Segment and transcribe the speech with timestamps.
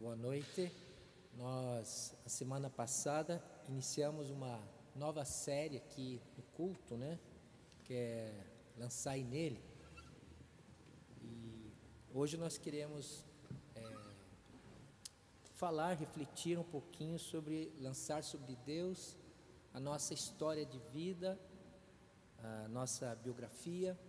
[0.00, 0.72] Boa noite.
[1.36, 4.58] Nós, a semana passada, iniciamos uma
[4.96, 7.20] nova série aqui no culto, né?
[7.84, 8.46] Que é
[8.78, 9.62] lançar nele.
[11.22, 11.70] E
[12.14, 13.26] hoje nós queremos
[13.74, 13.82] é,
[15.52, 19.18] falar, refletir um pouquinho sobre lançar sobre Deus,
[19.74, 21.38] a nossa história de vida,
[22.38, 24.00] a nossa biografia,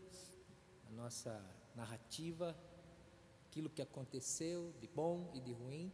[0.87, 1.43] a nossa
[1.75, 2.55] narrativa,
[3.51, 5.91] aquilo que aconteceu de bom e de ruim.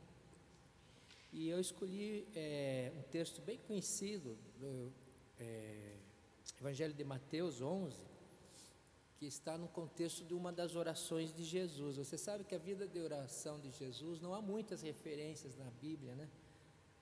[1.33, 4.93] E eu escolhi é, um texto bem conhecido do
[5.39, 5.95] é,
[6.61, 7.97] Evangelho de Mateus 11,
[9.17, 11.97] que está no contexto de uma das orações de Jesus.
[11.97, 16.13] Você sabe que a vida de oração de Jesus não há muitas referências na Bíblia,
[16.13, 16.29] né?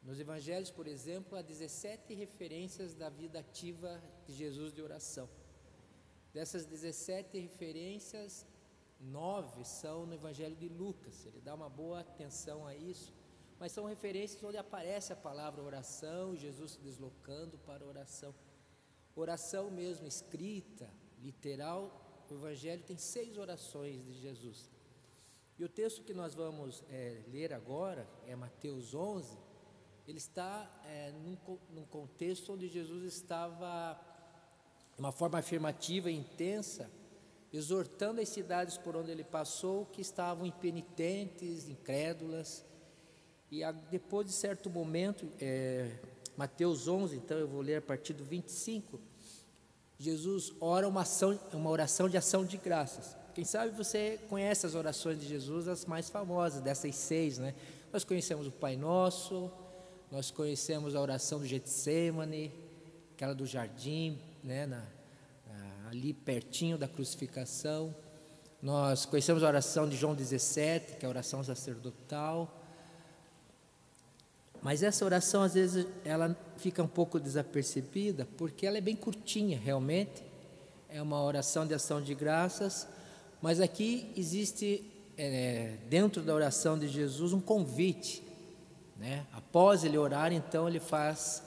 [0.01, 5.27] Nos evangelhos, por exemplo, há 17 referências da vida ativa de Jesus de oração.
[6.33, 8.45] Dessas 17 referências,
[8.99, 11.25] nove são no Evangelho de Lucas.
[11.25, 13.13] Ele dá uma boa atenção a isso,
[13.59, 18.33] mas são referências onde aparece a palavra oração, Jesus se deslocando para oração.
[19.15, 24.69] Oração mesmo escrita, literal, o Evangelho tem seis orações de Jesus.
[25.57, 29.37] E o texto que nós vamos é, ler agora é Mateus 11.
[30.07, 31.37] Ele está é, num,
[31.69, 33.99] num contexto onde Jesus estava,
[34.95, 36.91] de uma forma afirmativa e intensa,
[37.53, 42.65] exortando as cidades por onde ele passou que estavam impenitentes, incrédulas.
[43.51, 45.91] E a, depois de certo momento, é,
[46.35, 48.99] Mateus 11, então eu vou ler a partir do 25,
[49.97, 53.15] Jesus ora uma, ação, uma oração de ação de graças.
[53.33, 57.53] Quem sabe você conhece as orações de Jesus, as mais famosas, dessas seis, né?
[57.91, 59.51] Nós conhecemos o Pai Nosso,
[60.11, 62.53] nós conhecemos a oração do Getsemane,
[63.13, 64.65] aquela do jardim, né?
[64.65, 64.85] Na,
[65.95, 67.95] ali pertinho da crucificação.
[68.61, 72.61] Nós conhecemos a oração de João 17, que é a oração sacerdotal.
[74.61, 79.57] Mas essa oração, às vezes, ela fica um pouco desapercebida, porque ela é bem curtinha,
[79.57, 80.23] realmente.
[80.89, 82.87] É uma oração de ação de graças,
[83.41, 88.21] mas aqui existe, é, dentro da oração de Jesus, um convite.
[88.97, 89.25] Né?
[89.31, 91.41] Após ele orar, então, ele faz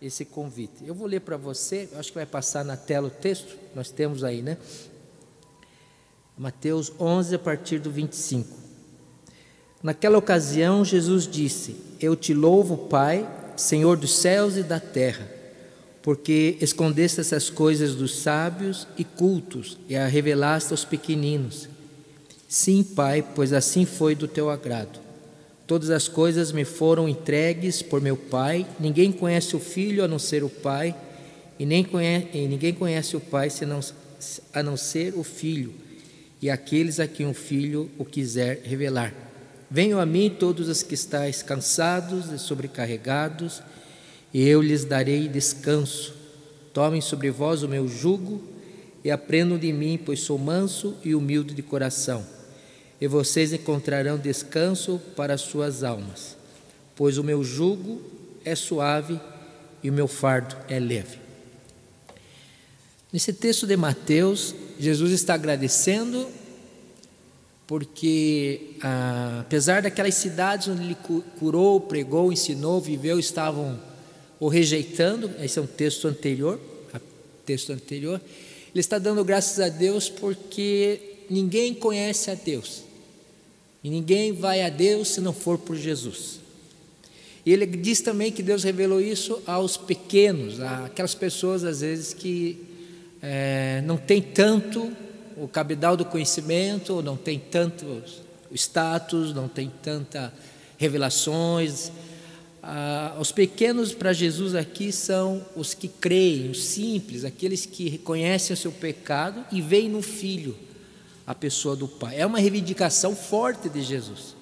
[0.00, 0.84] esse convite.
[0.84, 4.22] Eu vou ler para você, acho que vai passar na tela o texto, nós temos
[4.22, 4.56] aí, né?
[6.36, 8.48] Mateus 11, a partir do 25.
[9.82, 15.30] Naquela ocasião, Jesus disse: Eu te louvo, Pai, Senhor dos céus e da terra,
[16.02, 21.68] porque escondeste essas coisas dos sábios e cultos e a revelaste aos pequeninos.
[22.48, 25.03] Sim, Pai, pois assim foi do teu agrado.
[25.66, 28.66] Todas as coisas me foram entregues por meu Pai.
[28.78, 30.94] Ninguém conhece o Filho a não ser o Pai,
[31.58, 33.80] e, nem conhece, e ninguém conhece o Pai senão,
[34.52, 35.72] a não ser o Filho,
[36.42, 39.14] e aqueles a quem o Filho o quiser revelar.
[39.70, 43.62] Venham a mim todos os que estáis cansados e sobrecarregados,
[44.34, 46.14] e eu lhes darei descanso.
[46.74, 48.42] Tomem sobre vós o meu jugo
[49.02, 52.34] e aprendam de mim, pois sou manso e humilde de coração
[53.04, 56.38] e vocês encontrarão descanso para as suas almas,
[56.96, 58.00] pois o meu jugo
[58.42, 59.20] é suave
[59.82, 61.18] e o meu fardo é leve.
[63.12, 66.26] Nesse texto de Mateus, Jesus está agradecendo
[67.66, 70.96] porque, ah, apesar daquelas cidades onde ele
[71.38, 73.78] curou, pregou, ensinou, viveu, estavam
[74.40, 76.58] o rejeitando, esse é um texto anterior,
[77.44, 78.18] texto anterior,
[78.72, 82.93] ele está dando graças a Deus porque ninguém conhece a Deus.
[83.84, 86.40] E ninguém vai a Deus se não for por Jesus.
[87.44, 92.64] E ele diz também que Deus revelou isso aos pequenos, aquelas pessoas às vezes que
[93.20, 94.90] é, não tem tanto
[95.36, 98.02] o cabedal do conhecimento, não tem tanto
[98.50, 100.32] status, não tem tanta
[100.78, 101.92] revelações.
[102.62, 108.54] Ah, os pequenos para Jesus aqui são os que creem, os simples, aqueles que reconhecem
[108.54, 110.56] o seu pecado e veem no Filho
[111.26, 112.20] a pessoa do Pai.
[112.20, 114.36] É uma reivindicação forte de Jesus,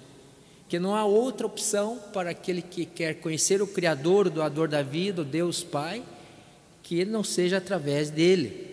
[0.68, 4.82] que não há outra opção para aquele que quer conhecer o Criador, o doador da
[4.82, 6.02] vida, o Deus Pai,
[6.82, 8.70] que ele não seja através dele.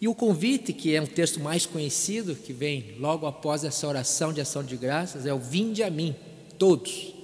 [0.00, 4.32] E o convite, que é um texto mais conhecido, que vem logo após essa oração
[4.32, 6.16] de ação de graças, é o vinde a mim,
[6.58, 7.14] todos.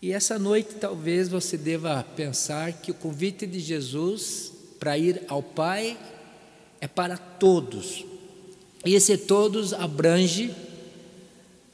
[0.00, 5.42] E essa noite talvez você deva pensar que o convite de Jesus para ir ao
[5.42, 5.98] Pai
[6.84, 8.04] é para todos.
[8.84, 10.54] E esse todos abrange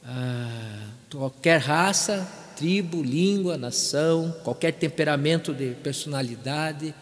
[0.05, 2.25] ah, qualquer raça,
[2.55, 6.95] tribo, língua, nação, qualquer temperamento de personalidade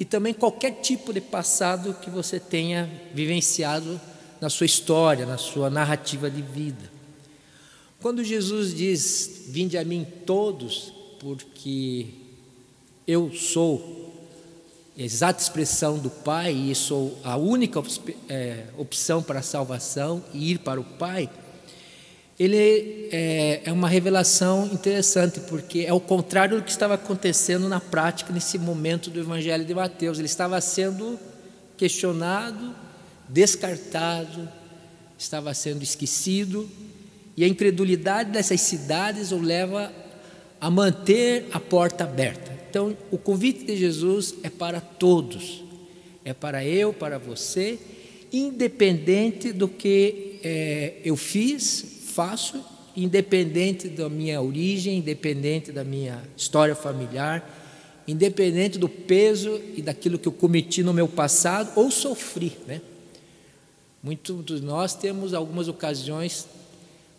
[0.00, 4.00] e também qualquer tipo de passado que você tenha vivenciado
[4.40, 6.90] na sua história, na sua narrativa de vida.
[8.00, 12.06] Quando Jesus diz: Vinde a mim todos, porque
[13.06, 14.03] eu sou
[14.96, 17.82] exata expressão do Pai e sou a única
[18.28, 21.28] é, opção para a salvação e ir para o Pai,
[22.38, 27.80] ele é, é, uma revelação interessante, porque é o contrário do que estava acontecendo na
[27.80, 30.18] prática nesse momento do Evangelho de Mateus.
[30.18, 31.18] Ele estava sendo
[31.76, 32.74] questionado,
[33.28, 34.48] descartado,
[35.16, 36.68] estava sendo esquecido,
[37.36, 39.92] e a incredulidade dessas cidades o leva
[40.60, 42.53] a manter a porta aberta.
[42.74, 45.62] Então, o convite de Jesus é para todos,
[46.24, 47.78] é para eu, para você,
[48.32, 52.60] independente do que é, eu fiz, faço,
[52.96, 57.48] independente da minha origem, independente da minha história familiar,
[58.08, 62.80] independente do peso e daquilo que eu cometi no meu passado ou sofri, né?
[64.02, 66.48] Muitos de nós temos algumas ocasiões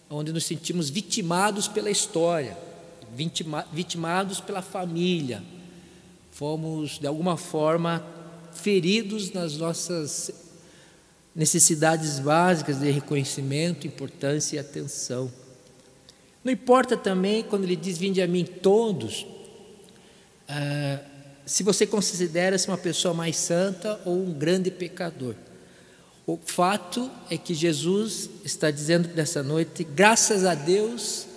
[0.10, 2.58] onde nos sentimos vitimados pela história,
[3.14, 5.44] vitima, vitimados pela família,
[6.32, 8.06] fomos de alguma forma
[8.54, 10.32] feridos nas nossas
[11.36, 15.32] necessidades básicas de reconhecimento, importância e atenção.
[16.44, 19.26] Não importa também quando ele diz: Vinde a mim todos,
[20.48, 21.00] ah,
[21.46, 25.36] se você considera-se uma pessoa mais santa ou um grande pecador.
[26.28, 31.28] O fato é que Jesus está dizendo nessa noite, graças a Deus,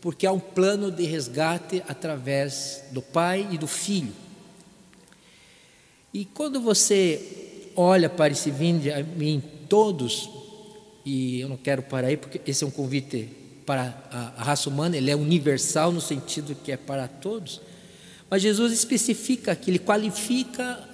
[0.00, 4.12] porque há um plano de resgate através do Pai e do Filho.
[6.12, 10.28] E quando você olha para esse vinde a mim todos,
[11.04, 13.28] e eu não quero parar aí, porque esse é um convite
[13.66, 17.60] para a, raça humana, ele é universal no sentido que é para todos,
[18.30, 20.88] mas Jesus especifica que ele qualifica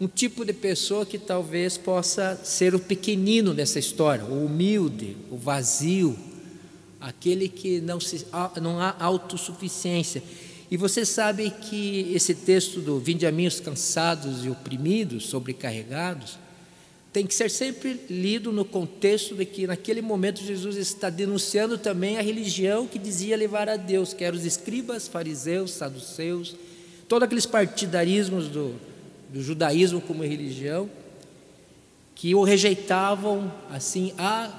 [0.00, 5.36] um tipo de pessoa que talvez possa ser o pequenino dessa história, o humilde, o
[5.36, 6.18] vazio,
[7.02, 8.24] aquele que não, se,
[8.60, 10.22] não há autossuficiência.
[10.70, 16.38] E você sabe que esse texto do Vinde a mim os cansados e oprimidos, sobrecarregados,
[17.12, 22.16] tem que ser sempre lido no contexto de que naquele momento Jesus está denunciando também
[22.16, 26.56] a religião que dizia levar a Deus, que eram os escribas, fariseus, saduceus,
[27.06, 28.76] todos aqueles partidarismos do,
[29.30, 30.88] do judaísmo como religião,
[32.14, 34.58] que o rejeitavam assim a,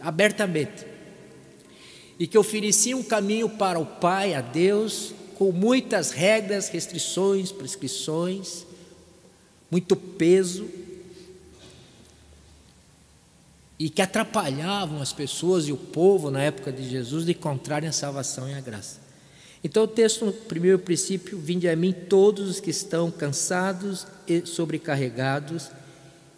[0.00, 0.97] abertamente
[2.18, 8.66] e que ofereciam um caminho para o Pai, a Deus, com muitas regras, restrições, prescrições,
[9.70, 10.68] muito peso,
[13.78, 17.92] e que atrapalhavam as pessoas e o povo na época de Jesus de encontrarem a
[17.92, 18.98] salvação e a graça.
[19.62, 24.44] Então, o texto, no primeiro princípio, vinde a mim todos os que estão cansados e
[24.44, 25.70] sobrecarregados,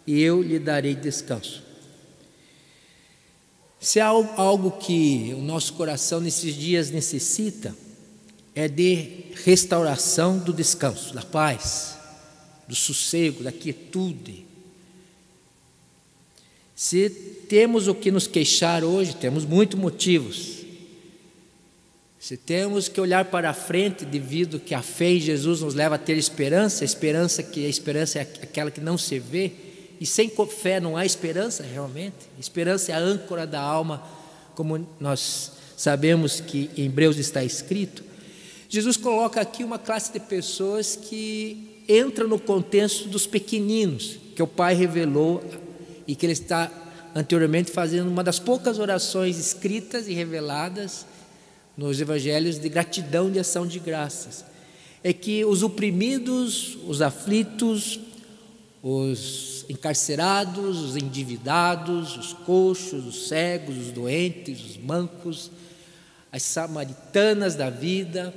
[0.05, 1.70] e eu lhe darei descanso.
[3.81, 7.75] Se há algo que o nosso coração nesses dias necessita,
[8.53, 11.97] é de restauração do descanso, da paz,
[12.67, 14.45] do sossego, da quietude.
[16.75, 20.59] Se temos o que nos queixar hoje, temos muitos motivos.
[22.19, 25.95] Se temos que olhar para a frente devido que a fé em Jesus nos leva
[25.95, 29.51] a ter esperança, a esperança que a esperança é aquela que não se vê,
[30.01, 32.15] e sem fé não há esperança realmente.
[32.39, 34.01] Esperança é a âncora da alma,
[34.55, 38.03] como nós sabemos que em Hebreus está escrito.
[38.67, 44.47] Jesus coloca aqui uma classe de pessoas que entra no contexto dos pequeninos, que o
[44.47, 45.43] Pai revelou
[46.07, 46.71] e que ele está
[47.13, 51.05] anteriormente fazendo uma das poucas orações escritas e reveladas
[51.77, 54.43] nos evangelhos de gratidão de ação de graças.
[55.03, 57.99] É que os oprimidos, os aflitos,
[58.83, 65.51] os encarcerados, os endividados, os coxos, os cegos, os doentes, os mancos,
[66.31, 68.33] as samaritanas da vida,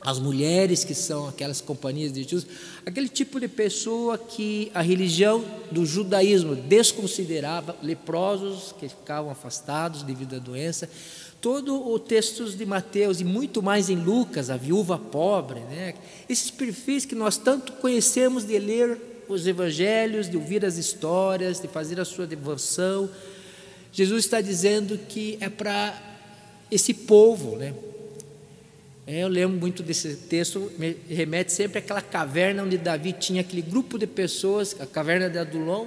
[0.00, 2.46] as mulheres que são aquelas companhias de Jesus,
[2.84, 10.36] aquele tipo de pessoa que a religião do judaísmo desconsiderava, leprosos que ficavam afastados devido
[10.36, 10.88] à doença,
[11.40, 15.94] todo o texto de Mateus e muito mais em Lucas, a viúva pobre, né?
[16.28, 21.68] esses perfis que nós tanto conhecemos de ler os evangelhos, de ouvir as histórias, de
[21.68, 23.08] fazer a sua devoção.
[23.92, 25.98] Jesus está dizendo que é para
[26.70, 27.74] esse povo, né?
[29.06, 33.62] É, eu lembro muito desse texto, me remete sempre àquela caverna onde Davi tinha aquele
[33.62, 35.84] grupo de pessoas, a caverna de Adulão.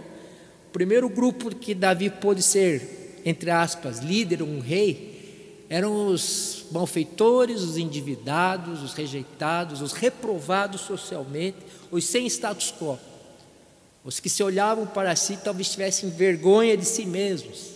[0.69, 7.61] O primeiro grupo que Davi pôde ser, entre aspas, líder, um rei, eram os malfeitores,
[7.61, 11.57] os endividados, os rejeitados, os reprovados socialmente,
[11.91, 12.97] os sem status quo.
[14.03, 17.71] Os que se olhavam para si talvez tivessem vergonha de si mesmos.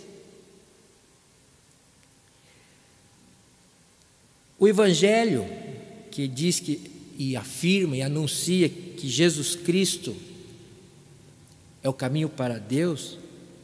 [4.57, 5.45] O Evangelho,
[6.09, 10.15] que diz que e afirma e anuncia que Jesus Cristo
[11.83, 13.17] é o caminho para Deus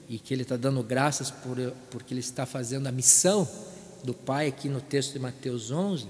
[0.07, 1.57] e que Ele está dando graças por,
[1.89, 3.47] porque Ele está fazendo a missão
[4.03, 6.07] do Pai aqui no texto de Mateus 11,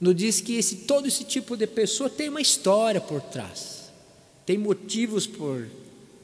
[0.00, 3.79] nos diz que esse, todo esse tipo de pessoa tem uma história por trás,
[4.50, 5.64] tem motivos por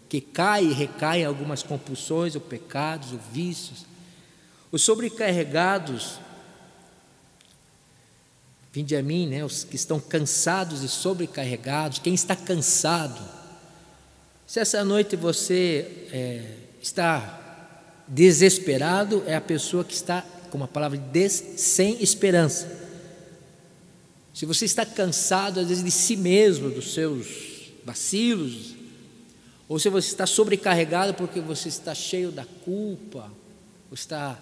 [0.09, 3.87] que cai e recai algumas compulsões, ou pecados, ou vícios.
[4.73, 6.19] Os sobrecarregados,
[8.73, 13.23] vinde a mim, né, os que estão cansados e sobrecarregados, quem está cansado,
[14.45, 16.51] se essa noite você é,
[16.83, 17.79] está
[18.09, 22.67] desesperado, é a pessoa que está, com a palavra des, sem esperança.
[24.35, 27.46] Se você está cansado, às vezes, de si mesmo, dos seus
[27.87, 28.75] vacilos,
[29.69, 33.31] ou se você está sobrecarregado porque você está cheio da culpa,
[33.89, 34.37] ou está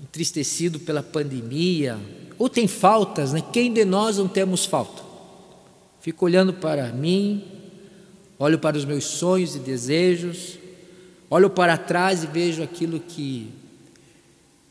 [0.00, 1.98] entristecido pela pandemia,
[2.38, 3.42] ou tem faltas, né?
[3.52, 5.02] Quem de nós não temos falta?
[6.00, 7.44] Fico olhando para mim,
[8.38, 10.58] olho para os meus sonhos e desejos,
[11.28, 13.50] olho para trás e vejo aquilo que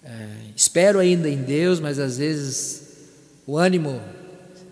[0.01, 2.83] é, espero ainda em Deus, mas às vezes
[3.45, 4.01] o ânimo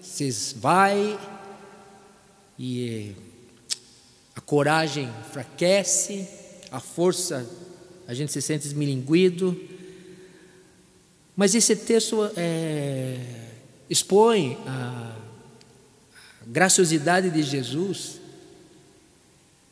[0.02, 1.18] se vai
[2.58, 3.14] e
[4.36, 6.28] a coragem enfraquece,
[6.72, 7.48] a força
[8.08, 9.60] a gente se sente esmilinguido.
[11.36, 13.20] Mas esse texto é,
[13.90, 15.16] expõe a
[16.46, 18.22] graciosidade de Jesus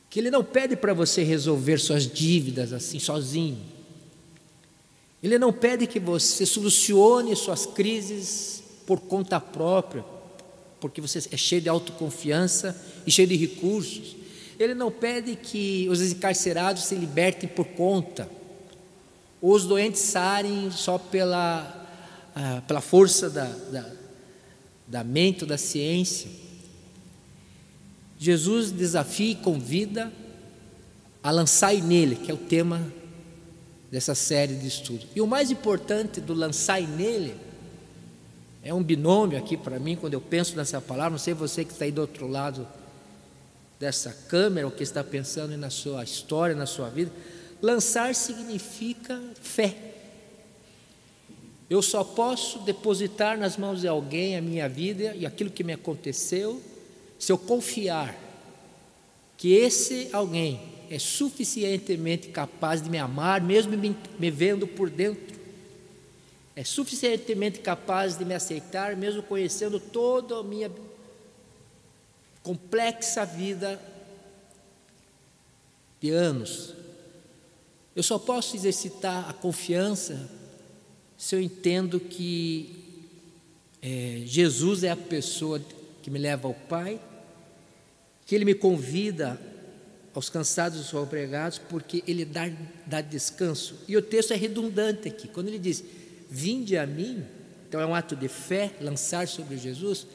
[0.10, 3.58] que Ele não pede para você resolver suas dívidas assim sozinho.
[5.24, 10.04] Ele não pede que você solucione suas crises por conta própria,
[10.82, 14.16] porque você é cheio de autoconfiança e cheio de recursos.
[14.60, 18.28] Ele não pede que os encarcerados se libertem por conta,
[19.40, 21.88] ou os doentes sarem só pela,
[22.36, 23.90] ah, pela força da, da,
[24.88, 26.30] da mente da ciência.
[28.20, 30.12] Jesus desafia e convida
[31.24, 32.92] a lançar nele, que é o tema
[33.92, 35.08] dessa série de estudos.
[35.16, 37.36] E o mais importante do lançar nele
[38.64, 41.72] é um binômio aqui para mim, quando eu penso nessa palavra, não sei você que
[41.72, 42.68] está aí do outro lado
[43.80, 47.12] dessa câmera, ou que está pensando na sua história, na sua vida.
[47.62, 49.76] Lançar significa fé.
[51.68, 55.74] Eu só posso depositar nas mãos de alguém a minha vida e aquilo que me
[55.74, 56.62] aconteceu
[57.18, 58.16] se eu confiar
[59.38, 65.31] que esse alguém é suficientemente capaz de me amar, mesmo me, me vendo por dentro,
[66.56, 70.72] é suficientemente capaz de me aceitar, mesmo conhecendo toda a minha
[72.44, 73.80] complexa vida
[76.00, 76.74] de anos.
[77.96, 80.30] Eu só posso exercitar a confiança
[81.18, 82.84] se eu entendo que
[83.82, 85.62] é, Jesus é a pessoa
[86.02, 87.00] que me leva ao Pai
[88.32, 89.38] que Ele me convida
[90.14, 92.50] aos cansados e sobrecarregados, porque Ele dá,
[92.86, 93.76] dá descanso.
[93.90, 95.28] E o texto é redundante aqui.
[95.28, 95.84] Quando ele diz,
[96.32, 97.26] vinde a mim,
[97.68, 100.08] então é um ato de fé, lançar sobre Jesus.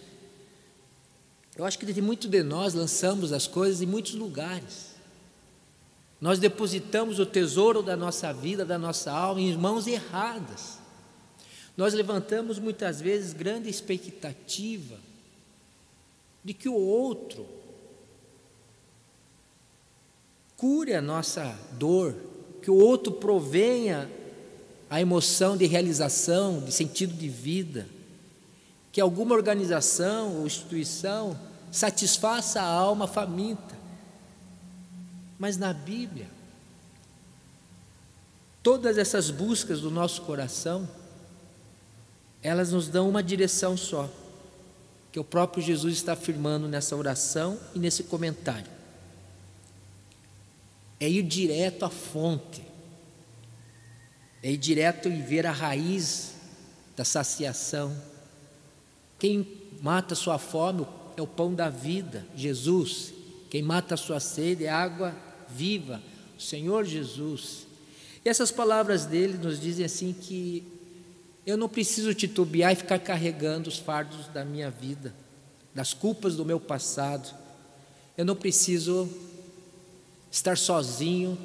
[1.54, 4.96] Eu acho que de muito de nós lançamos as coisas em muitos lugares.
[6.18, 10.78] Nós depositamos o tesouro da nossa vida, da nossa alma, em mãos erradas.
[11.76, 14.96] Nós levantamos muitas vezes grande expectativa
[16.42, 17.46] de que o outro
[20.56, 22.14] cure a nossa dor,
[22.62, 24.10] que o outro provenha
[24.88, 27.86] a emoção de realização, de sentido de vida,
[28.92, 31.38] que alguma organização ou instituição
[31.70, 33.76] satisfaça a alma faminta.
[35.38, 36.28] Mas na Bíblia,
[38.62, 40.88] todas essas buscas do nosso coração,
[42.42, 44.08] elas nos dão uma direção só,
[45.12, 48.76] que o próprio Jesus está afirmando nessa oração e nesse comentário
[50.98, 52.62] é ir direto à fonte,
[54.42, 56.34] é ir direto e ver a raiz
[56.96, 57.96] da saciação.
[59.18, 59.46] Quem
[59.80, 63.12] mata sua fome é o pão da vida, Jesus.
[63.50, 65.14] Quem mata sua sede é água
[65.48, 66.02] viva,
[66.36, 67.66] o Senhor Jesus.
[68.24, 70.66] E essas palavras dele nos dizem assim que
[71.46, 75.14] eu não preciso titubear e ficar carregando os fardos da minha vida,
[75.74, 77.32] das culpas do meu passado.
[78.16, 79.08] Eu não preciso
[80.30, 81.38] estar sozinho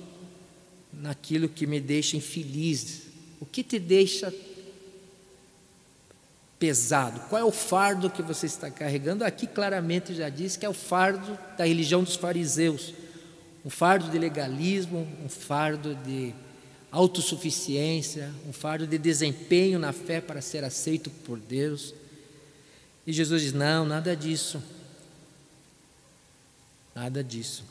[0.93, 3.03] naquilo que me deixa infeliz.
[3.39, 4.33] O que te deixa
[6.59, 7.19] pesado?
[7.29, 9.23] Qual é o fardo que você está carregando?
[9.23, 12.93] Aqui claramente já diz que é o fardo da religião dos fariseus,
[13.65, 16.33] um fardo de legalismo, um fardo de
[16.91, 21.93] autossuficiência, um fardo de desempenho na fé para ser aceito por Deus.
[23.07, 24.61] E Jesus diz: Não, nada disso.
[26.93, 27.63] Nada disso.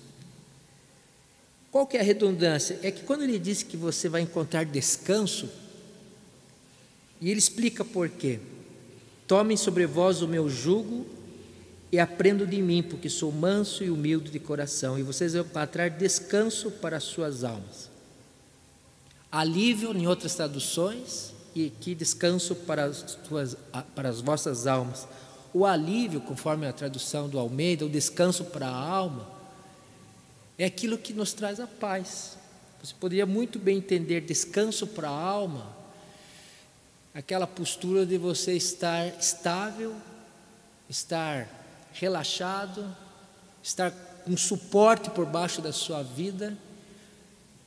[1.70, 2.78] Qual que é a redundância?
[2.82, 5.48] É que quando ele diz que você vai encontrar descanso,
[7.20, 8.40] e ele explica por quê.
[9.26, 11.06] Tomem sobre vós o meu jugo
[11.92, 15.90] e aprendo de mim, porque sou manso e humilde de coração, e vocês vão encontrar
[15.90, 17.90] descanso para as suas almas.
[19.30, 23.56] Alívio em outras traduções, e aqui descanso para as, tuas,
[23.94, 25.06] para as vossas almas.
[25.52, 29.39] O alívio, conforme a tradução do Almeida, o descanso para a alma,
[30.62, 32.36] é aquilo que nos traz a paz.
[32.82, 35.74] Você poderia muito bem entender descanso para a alma,
[37.14, 39.94] aquela postura de você estar estável,
[40.86, 41.48] estar
[41.94, 42.94] relaxado,
[43.62, 46.56] estar com suporte por baixo da sua vida,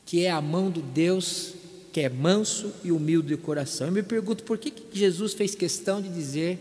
[0.05, 1.55] que é a mão do Deus
[1.91, 3.87] que é manso e humilde de coração.
[3.87, 6.59] Eu me pergunto por que, que Jesus fez questão de dizer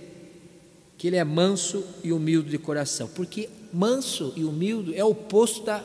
[0.97, 3.09] que ele é manso e humilde de coração?
[3.09, 5.83] Porque manso e humilde é o oposto da,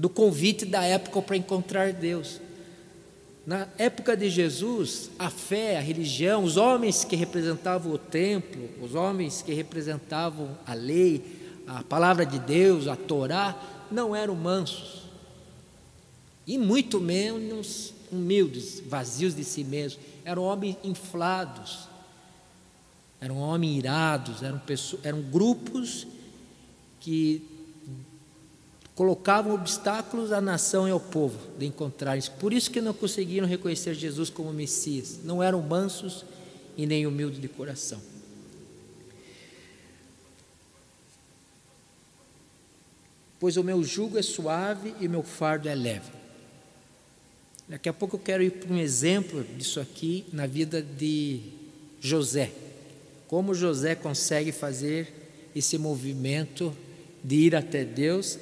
[0.00, 2.40] do convite da época para encontrar Deus.
[3.44, 8.94] Na época de Jesus, a fé, a religião, os homens que representavam o templo, os
[8.94, 11.22] homens que representavam a lei,
[11.66, 13.54] a palavra de Deus, a Torá,
[13.90, 15.02] não eram mansos.
[16.46, 20.02] E muito menos humildes, vazios de si mesmos.
[20.24, 21.80] Eram homens inflados,
[23.20, 26.06] eram homens irados, eram, pessoas, eram grupos
[27.00, 27.49] que
[29.00, 32.32] colocavam obstáculos à nação e ao povo de encontrar isso.
[32.32, 35.20] Por isso que não conseguiram reconhecer Jesus como Messias.
[35.24, 36.22] Não eram mansos
[36.76, 37.98] e nem humildes de coração.
[43.38, 46.12] Pois o meu jugo é suave e o meu fardo é leve.
[47.66, 51.40] Daqui a pouco eu quero ir para um exemplo disso aqui na vida de
[52.02, 52.52] José.
[53.26, 55.10] Como José consegue fazer
[55.56, 56.76] esse movimento
[57.24, 58.38] de ir até Deus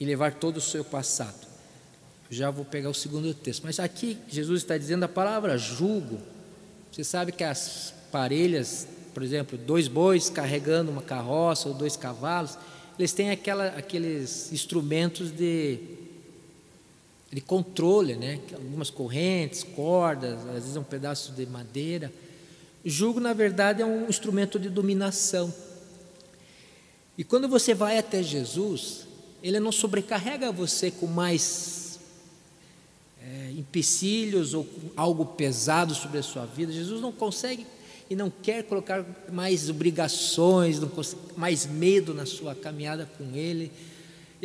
[0.00, 1.46] e levar todo o seu passado.
[2.30, 3.62] Já vou pegar o segundo texto.
[3.64, 6.20] Mas aqui Jesus está dizendo a palavra julgo.
[6.92, 12.58] Você sabe que as parelhas, por exemplo, dois bois carregando uma carroça ou dois cavalos,
[12.98, 15.78] eles têm aquela, aqueles instrumentos de,
[17.32, 18.40] de controle, né?
[18.52, 22.12] algumas correntes, cordas, às vezes um pedaço de madeira.
[22.84, 25.52] Jugo, na verdade, é um instrumento de dominação.
[27.16, 29.07] E quando você vai até Jesus,
[29.42, 31.98] ele não sobrecarrega você com mais
[33.22, 36.72] é, empecilhos ou algo pesado sobre a sua vida.
[36.72, 37.66] Jesus não consegue
[38.10, 43.70] e não quer colocar mais obrigações, consegue, mais medo na sua caminhada com Ele.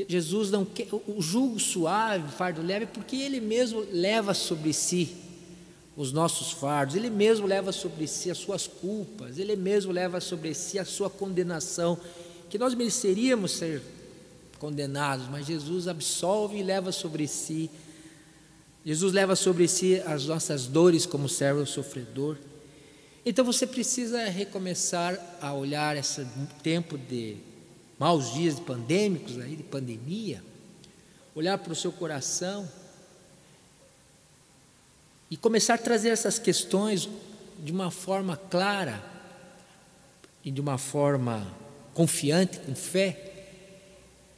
[0.07, 5.15] Jesus não quer o jugo suave, fardo leve, porque Ele mesmo leva sobre si
[5.95, 10.53] os nossos fardos, Ele mesmo leva sobre si as suas culpas, Ele mesmo leva sobre
[10.53, 11.97] si a sua condenação,
[12.49, 13.81] que nós mereceríamos ser
[14.63, 17.69] condenados, mas Jesus absolve e leva sobre si.
[18.85, 22.37] Jesus leva sobre si as nossas dores como servo sofredor.
[23.25, 26.25] Então você precisa recomeçar a olhar esse
[26.61, 27.35] tempo de
[27.99, 30.41] maus dias pandêmicos aí, de pandemia,
[31.35, 32.65] olhar para o seu coração
[35.29, 37.09] e começar a trazer essas questões
[37.61, 39.03] de uma forma clara
[40.41, 41.45] e de uma forma
[41.93, 43.32] confiante, com fé,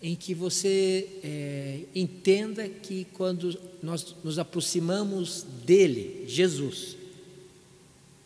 [0.02, 6.96] em que você é, entenda que quando nós nos aproximamos dele, Jesus,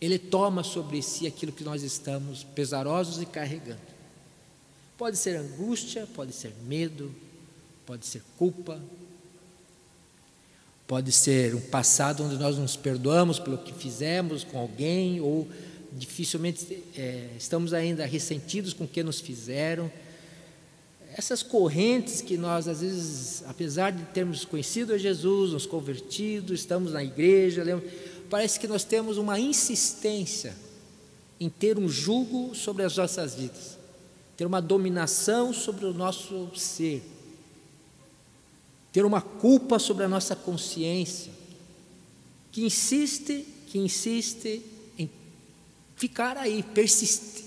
[0.00, 3.80] ele toma sobre si aquilo que nós estamos pesarosos e carregando.
[4.96, 7.14] Pode ser angústia, pode ser medo,
[7.86, 8.80] pode ser culpa,
[10.86, 15.48] pode ser um passado onde nós nos perdoamos pelo que fizemos com alguém ou
[15.92, 19.90] dificilmente é, estamos ainda ressentidos com o que nos fizeram
[21.20, 26.92] essas correntes que nós, às vezes, apesar de termos conhecido a Jesus, nos convertido, estamos
[26.94, 27.62] na igreja,
[28.30, 30.56] parece que nós temos uma insistência
[31.38, 33.78] em ter um jugo sobre as nossas vidas,
[34.34, 37.02] ter uma dominação sobre o nosso ser,
[38.90, 41.32] ter uma culpa sobre a nossa consciência,
[42.50, 44.62] que insiste, que insiste
[44.98, 45.10] em
[45.96, 47.44] ficar aí, persiste,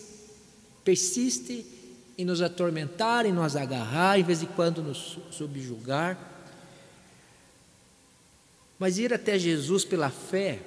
[0.83, 1.72] persiste
[2.17, 6.17] em nos atormentar, em nos agarrar, em vez de quando nos subjugar.
[8.77, 10.59] Mas ir até Jesus pela fé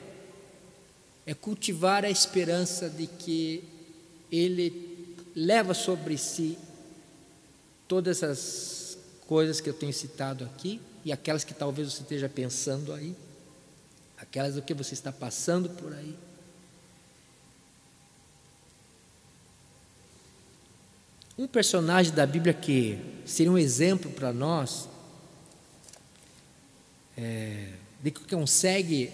[1.24, 3.64] é cultivar a esperança de que
[4.30, 6.58] Ele leva sobre si
[7.86, 12.92] todas as coisas que eu tenho citado aqui e aquelas que talvez você esteja pensando
[12.92, 13.14] aí,
[14.16, 16.16] aquelas do que você está passando por aí.
[21.38, 24.88] Um personagem da Bíblia que seria um exemplo para nós,
[27.14, 27.72] é,
[28.02, 29.10] de que consegue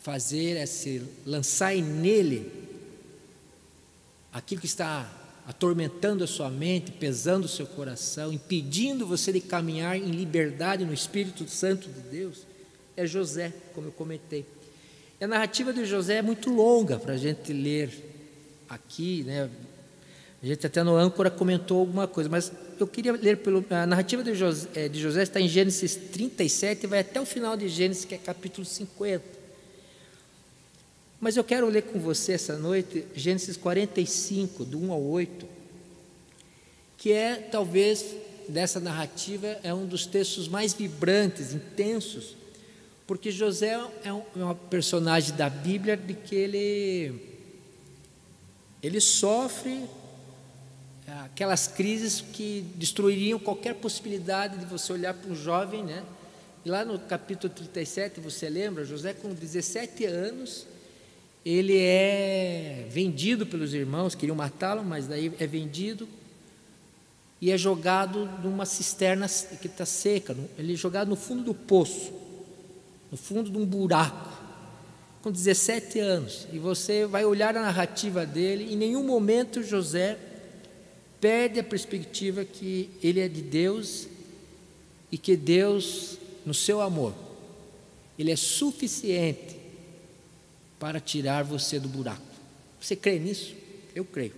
[0.00, 2.48] fazer é se lançar nele
[4.32, 5.10] aquilo que está
[5.48, 10.94] atormentando a sua mente, pesando o seu coração, impedindo você de caminhar em liberdade no
[10.94, 12.46] Espírito Santo de Deus,
[12.96, 14.46] é José, como eu comentei.
[15.20, 17.90] E a narrativa de José é muito longa para a gente ler
[18.68, 19.50] aqui, né?
[20.42, 24.22] A gente até no âncora comentou alguma coisa, mas eu queria ler pelo, a narrativa
[24.22, 27.68] de José, eh, de José está em Gênesis 37 e vai até o final de
[27.68, 29.22] Gênesis, que é capítulo 50.
[31.20, 35.46] Mas eu quero ler com você essa noite Gênesis 45, do 1 ao 8,
[36.96, 38.06] que é talvez
[38.48, 42.34] dessa narrativa é um dos textos mais vibrantes, intensos,
[43.06, 47.28] porque José é um, é um personagem da Bíblia de que ele
[48.82, 49.84] ele sofre
[51.24, 56.04] aquelas crises que destruiriam qualquer possibilidade de você olhar para um jovem, né?
[56.64, 60.66] E lá no capítulo 37, você lembra, José com 17 anos,
[61.44, 66.06] ele é vendido pelos irmãos, queriam matá-lo, mas daí é vendido
[67.40, 69.26] e é jogado numa cisterna
[69.60, 72.12] que está seca, ele é jogado no fundo do poço,
[73.10, 74.28] no fundo de um buraco,
[75.22, 76.46] com 17 anos.
[76.52, 80.18] E você vai olhar a narrativa dele, em nenhum momento José
[81.20, 84.06] perde a perspectiva que ele é de Deus
[85.12, 87.14] e que Deus, no seu amor,
[88.18, 89.56] ele é suficiente
[90.78, 92.22] para tirar você do buraco.
[92.80, 93.54] Você crê nisso?
[93.94, 94.34] Eu creio.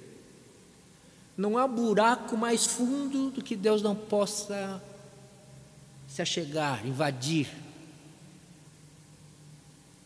[1.37, 4.83] Não há buraco mais fundo do que Deus não possa
[6.09, 7.49] se achegar, invadir.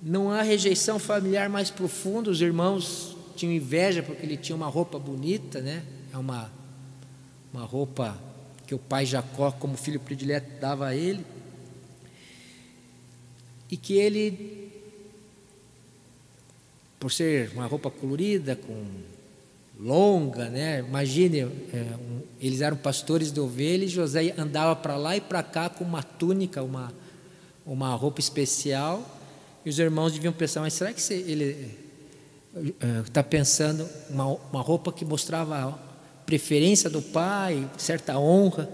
[0.00, 2.30] Não há rejeição familiar mais profunda.
[2.30, 5.84] Os irmãos tinham inveja porque ele tinha uma roupa bonita, né?
[6.12, 6.50] É uma,
[7.56, 8.20] uma roupa
[8.66, 11.24] que o pai Jacó, como filho predileto, dava a ele.
[13.70, 14.70] E que ele
[17.00, 18.84] por ser uma roupa colorida, com
[19.78, 20.80] longa, né?
[20.80, 21.46] Imagine, é,
[21.98, 26.02] um, eles eram pastores de ovelhas, José andava para lá e para cá com uma
[26.02, 26.92] túnica, uma,
[27.64, 29.02] uma roupa especial,
[29.64, 31.76] e os irmãos deviam pensar, mas será que ele
[33.06, 35.85] está é, pensando uma, uma roupa que mostrava
[36.26, 38.68] preferência do pai, certa honra,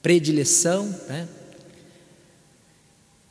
[0.00, 1.28] predileção, né?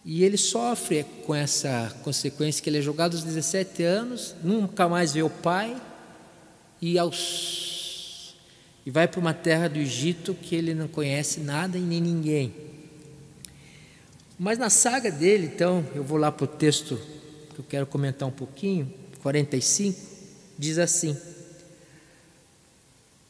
[0.04, 5.14] E ele sofre com essa consequência que ele é jogado aos 17 anos, nunca mais
[5.14, 5.76] vê o pai
[6.80, 8.36] e aos
[8.86, 12.54] e vai para uma terra do Egito que ele não conhece nada e nem ninguém.
[14.38, 17.00] Mas na saga dele, então, eu vou lá para o texto
[17.56, 20.00] que eu quero comentar um pouquinho, 45,
[20.56, 21.18] diz assim: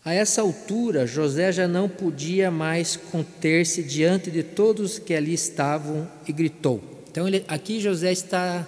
[0.06, 6.08] a essa altura, José já não podia mais conter-se diante de todos que ali estavam
[6.28, 6.80] e gritou.
[7.10, 8.68] Então, ele, aqui José está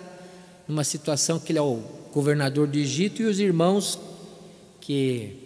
[0.68, 4.00] numa situação que ele é o governador do Egito e os irmãos
[4.82, 5.38] que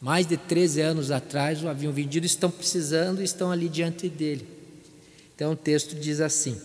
[0.00, 4.48] mais de 13 anos atrás o haviam vendido estão precisando e estão ali diante dele.
[5.34, 6.58] Então o texto diz assim: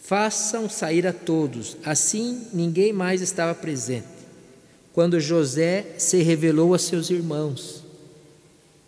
[0.00, 1.76] Façam sair a todos.
[1.84, 4.11] Assim ninguém mais estava presente
[4.92, 7.82] quando José se revelou a seus irmãos.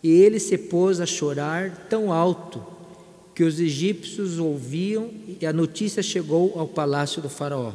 [0.02, 2.62] E ele se pôs a chorar tão alto
[3.34, 7.72] que os egípcios ouviam e a notícia chegou ao palácio do Faraó.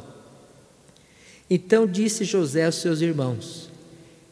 [1.48, 3.68] Então disse José aos seus irmãos: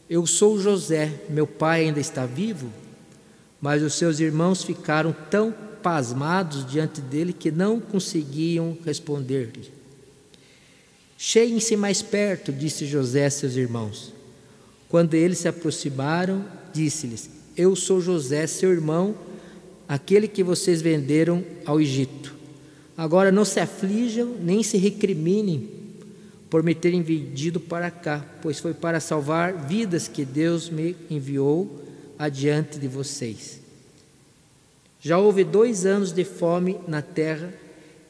[0.09, 2.71] Eu sou José, meu pai ainda está vivo?
[3.59, 9.78] Mas os seus irmãos ficaram tão pasmados diante dele que não conseguiam responder-lhe.
[11.21, 14.13] Cheguem-se mais perto, disse José a seus irmãos.
[14.87, 19.13] Quando eles se aproximaram, disse-lhes: Eu sou José, seu irmão,
[19.85, 22.33] aquele que vocês venderam ao Egito.
[22.95, 25.69] Agora não se aflijam, nem se recriminem
[26.49, 31.83] por me terem vendido para cá, pois foi para salvar vidas que Deus me enviou
[32.17, 33.59] adiante de vocês.
[35.01, 37.53] Já houve dois anos de fome na terra,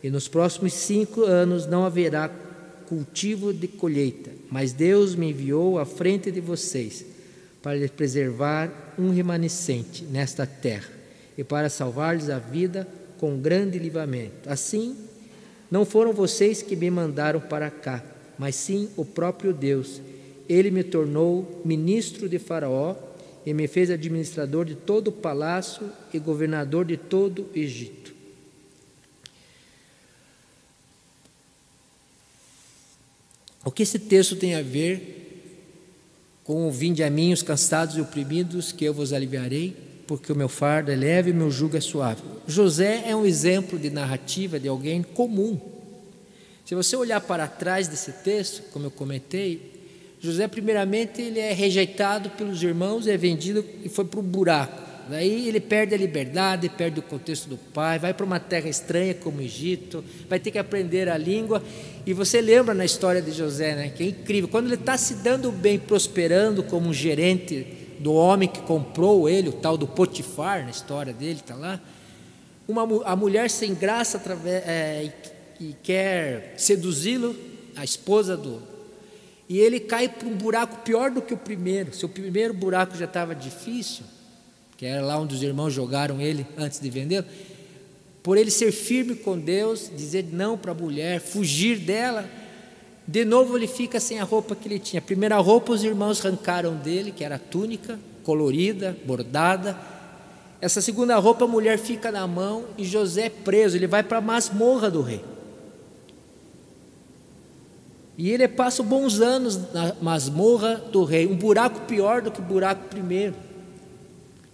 [0.04, 2.30] e nos próximos cinco anos não haverá
[2.90, 7.06] cultivo de colheita, mas Deus me enviou à frente de vocês
[7.62, 10.90] para preservar um remanescente nesta terra
[11.38, 12.88] e para salvar-lhes a vida
[13.20, 14.50] com grande livramento.
[14.50, 14.98] Assim,
[15.70, 18.04] não foram vocês que me mandaram para cá,
[18.40, 20.02] mas sim o próprio Deus.
[20.48, 22.96] Ele me tornou ministro de Faraó
[23.46, 28.19] e me fez administrador de todo o palácio e governador de todo o Egito.
[33.64, 35.18] O que esse texto tem a ver
[36.44, 39.76] com o vinde a mim os cansados e oprimidos, que eu vos aliviarei,
[40.08, 42.24] porque o meu fardo é leve e o meu jugo é suave.
[42.48, 45.60] José é um exemplo de narrativa de alguém comum.
[46.66, 49.80] Se você olhar para trás desse texto, como eu comentei,
[50.20, 54.89] José, primeiramente, ele é rejeitado pelos irmãos, é vendido e foi para o buraco.
[55.10, 59.16] Daí ele perde a liberdade, perde o contexto do pai, vai para uma terra estranha
[59.16, 61.64] como o Egito, vai ter que aprender a língua.
[62.06, 65.16] E você lembra na história de José, né, que é incrível, quando ele está se
[65.16, 67.66] dando bem, prosperando como um gerente
[68.00, 71.82] do homem que comprou ele, o tal do Potifar, na história dele, está lá.
[72.68, 75.12] Uma, a mulher sem graça através, é,
[75.60, 77.36] e quer seduzi-lo,
[77.76, 78.62] a esposa do.
[79.50, 81.96] E ele cai para um buraco pior do que o primeiro.
[81.96, 84.06] Se o primeiro buraco já estava difícil,
[84.80, 87.26] que era lá onde os irmãos jogaram ele antes de vendê-lo,
[88.24, 92.26] por ele ser firme com Deus, dizer não para a mulher, fugir dela,
[93.06, 95.02] de novo ele fica sem a roupa que ele tinha.
[95.02, 99.78] A primeira roupa os irmãos arrancaram dele, que era a túnica, colorida, bordada.
[100.62, 104.20] Essa segunda roupa a mulher fica na mão e José é preso, ele vai para
[104.20, 105.22] a masmorra do rei.
[108.18, 112.44] E ele passa bons anos na masmorra do rei, um buraco pior do que o
[112.44, 113.49] buraco primeiro.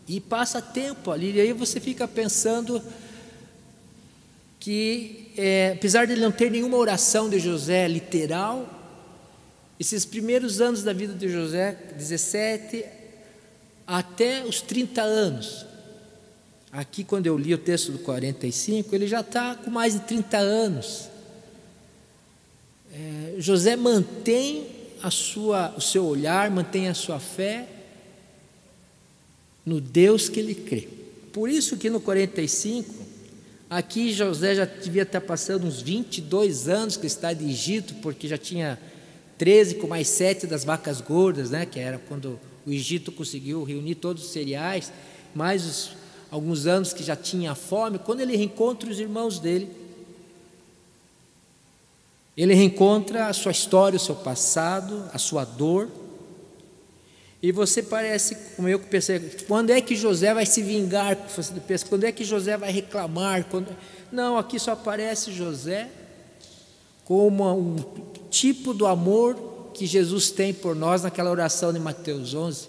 [0.08, 2.82] E passa tempo ali, e aí você fica pensando
[4.60, 8.68] que, é, apesar de ele não ter nenhuma oração de José literal,
[9.80, 12.86] esses primeiros anos da vida de José, 17
[13.86, 15.66] até os 30 anos,
[16.72, 20.38] aqui quando eu li o texto do 45, ele já está com mais de 30
[20.38, 21.10] anos.
[22.94, 24.68] É, José mantém
[25.04, 27.68] a sua, o seu olhar, mantém a sua fé
[29.66, 30.88] no Deus que ele crê.
[31.34, 32.94] Por isso que no 45,
[33.70, 38.38] aqui José já devia estar passando uns 22 anos que está de Egito, porque já
[38.38, 38.80] tinha
[39.38, 43.96] 13 com mais 7 das vacas gordas, né, que era quando o Egito conseguiu reunir
[43.96, 44.92] todos os cereais,
[45.34, 45.92] mais os,
[46.32, 49.70] alguns anos que já tinha fome, quando ele reencontra os irmãos dele,
[52.38, 55.90] ele reencontra a sua história, o seu passado, a sua dor,
[57.46, 61.16] e você parece, como eu que pensei, quando é que José vai se vingar?
[61.88, 63.44] Quando é que José vai reclamar?
[63.44, 63.68] Quando...
[64.12, 65.88] Não, aqui só aparece José
[67.04, 67.76] como um
[68.32, 72.68] tipo do amor que Jesus tem por nós naquela oração de Mateus 11.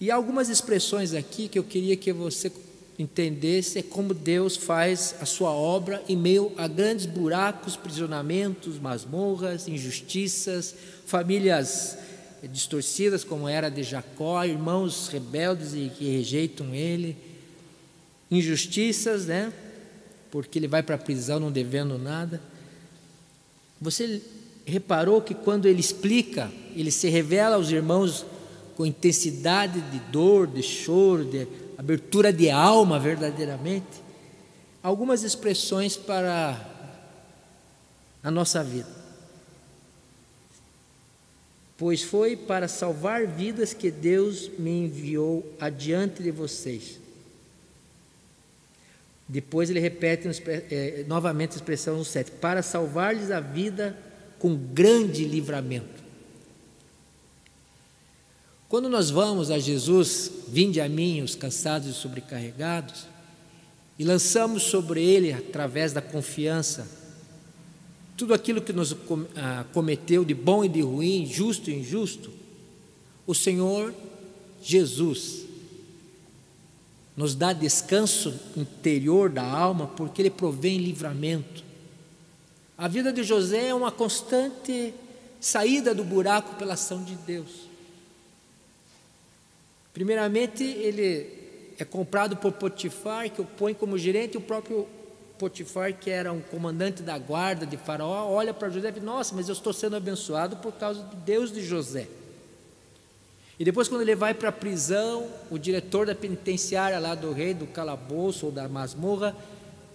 [0.00, 2.50] E algumas expressões aqui que eu queria que você
[2.98, 9.68] entendesse é como Deus faz a sua obra em meio a grandes buracos, prisionamentos, masmorras,
[9.68, 11.98] injustiças, famílias
[12.48, 17.16] distorcidas, como era de Jacó, irmãos rebeldes e que rejeitam ele,
[18.30, 19.52] injustiças, né?
[20.30, 22.40] Porque ele vai para a prisão não devendo nada.
[23.80, 24.20] Você
[24.64, 28.24] reparou que quando ele explica, ele se revela aos irmãos
[28.76, 34.02] com intensidade de dor, de choro, de abertura de alma verdadeiramente,
[34.82, 36.58] algumas expressões para
[38.22, 39.01] a nossa vida
[41.82, 47.00] pois foi para salvar vidas que Deus me enviou adiante de vocês.
[49.26, 53.98] Depois ele repete é, novamente a expressão no 7: para salvar-lhes a vida
[54.38, 56.04] com grande livramento.
[58.68, 63.08] Quando nós vamos a Jesus, vinde a mim os cansados e sobrecarregados,
[63.98, 66.86] e lançamos sobre ele, através da confiança,
[68.16, 68.94] tudo aquilo que nos
[69.36, 72.30] ah, cometeu de bom e de ruim, justo e injusto,
[73.26, 73.94] o Senhor
[74.62, 75.42] Jesus
[77.16, 81.62] nos dá descanso interior da alma, porque Ele provém livramento.
[82.76, 84.94] A vida de José é uma constante
[85.40, 87.68] saída do buraco pela ação de Deus.
[89.92, 91.28] Primeiramente, ele
[91.78, 94.88] é comprado por Potifar, que o põe como gerente, e o próprio
[95.42, 99.34] Potifar, que era um comandante da guarda de Faraó, olha para José e diz: Nossa,
[99.34, 102.06] mas eu estou sendo abençoado por causa de Deus de José.
[103.58, 107.54] E depois, quando ele vai para a prisão, o diretor da penitenciária lá do rei,
[107.54, 109.34] do calabouço ou da masmorra,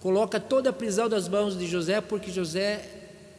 [0.02, 2.84] coloca toda a prisão das mãos de José, porque José,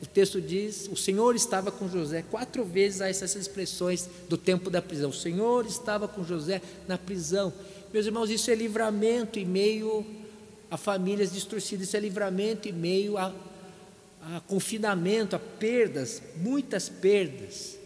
[0.02, 2.24] o texto diz, o Senhor estava com José.
[2.24, 5.12] Quatro vezes há essas expressões do tempo da prisão.
[5.12, 7.54] O Senhor estava com José na prisão.
[7.94, 10.04] Meus irmãos, isso é livramento em meio
[10.70, 11.88] a famílias distorcidas.
[11.88, 13.34] Isso é livramento em meio a,
[14.22, 17.78] a confinamento, a perdas, muitas perdas.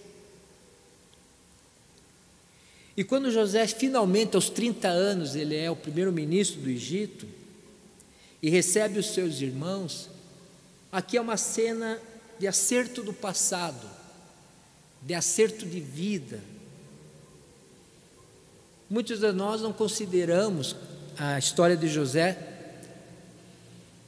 [2.95, 7.27] E quando José, finalmente, aos 30 anos, ele é o primeiro-ministro do Egito
[8.41, 10.09] e recebe os seus irmãos,
[10.91, 11.99] aqui é uma cena
[12.37, 13.89] de acerto do passado,
[15.01, 16.39] de acerto de vida.
[18.89, 20.75] Muitos de nós não consideramos
[21.17, 22.52] a história de José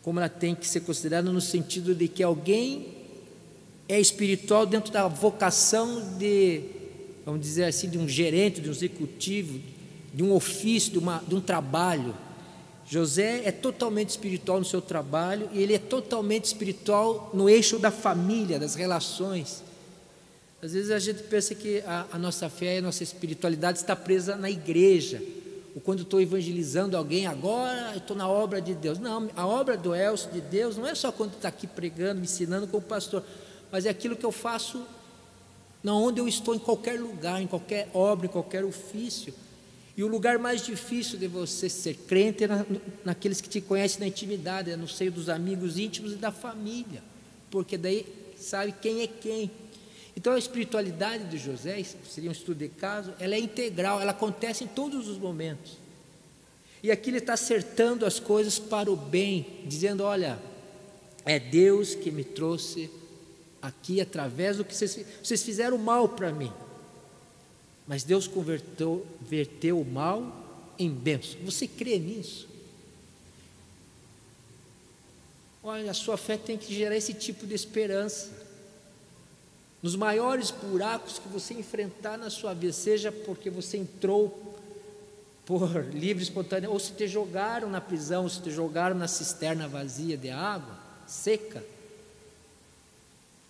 [0.06, 2.90] como ela tem que ser considerada no sentido de que alguém
[3.90, 6.62] é espiritual dentro da vocação de,
[7.26, 9.60] vamos dizer assim, de um gerente, de um executivo,
[10.14, 12.16] de um ofício, de, uma, de um trabalho.
[12.88, 17.90] José é totalmente espiritual no seu trabalho e ele é totalmente espiritual no eixo da
[17.90, 19.64] família, das relações.
[20.62, 24.36] Às vezes a gente pensa que a, a nossa fé, a nossa espiritualidade está presa
[24.36, 25.20] na igreja,
[25.76, 28.98] ou quando estou evangelizando alguém, agora eu estou na obra de Deus.
[28.98, 32.26] Não, a obra do Elcio de Deus não é só quando está aqui pregando, me
[32.26, 33.22] ensinando como pastor,
[33.70, 34.82] mas é aquilo que eu faço
[35.84, 39.34] na onde eu estou, em qualquer lugar, em qualquer obra, em qualquer ofício.
[39.98, 42.66] E o lugar mais difícil de você ser crente é na,
[43.04, 47.04] naqueles que te conhecem na intimidade, é no seio dos amigos íntimos e da família,
[47.52, 48.06] porque daí
[48.38, 49.52] sabe quem é quem.
[50.16, 54.64] Então a espiritualidade de José, seria um estudo de caso, ela é integral, ela acontece
[54.64, 55.74] em todos os momentos.
[56.82, 60.40] E aqui ele está acertando as coisas para o bem, dizendo: olha,
[61.26, 62.90] é Deus que me trouxe
[63.62, 66.52] aqui através do que vocês, vocês fizeram mal para mim.
[67.88, 70.46] Mas Deus converteu, verteu o mal
[70.78, 71.40] em bênção.
[71.44, 72.48] Você crê nisso?
[75.64, 78.30] Olha, a sua fé tem que gerar esse tipo de esperança.
[79.86, 84.58] Nos maiores buracos que você enfrentar na sua vida, seja porque você entrou
[85.46, 89.68] por livre espontâneo, ou se te jogaram na prisão, ou se te jogaram na cisterna
[89.68, 91.64] vazia de água, seca.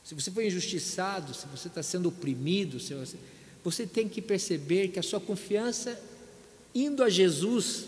[0.03, 3.15] Se você foi injustiçado, se você está sendo oprimido, se você,
[3.63, 5.97] você tem que perceber que a sua confiança
[6.75, 7.85] indo a Jesus,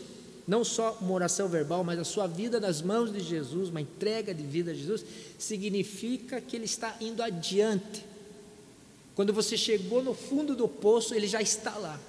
[0.48, 4.34] não só uma oração verbal, mas a sua vida nas mãos de Jesus, uma entrega
[4.34, 5.04] de vida a Jesus,
[5.38, 8.08] significa que Ele está indo adiante.
[9.18, 12.00] Quando você chegou no fundo do poço, Ele já está lá.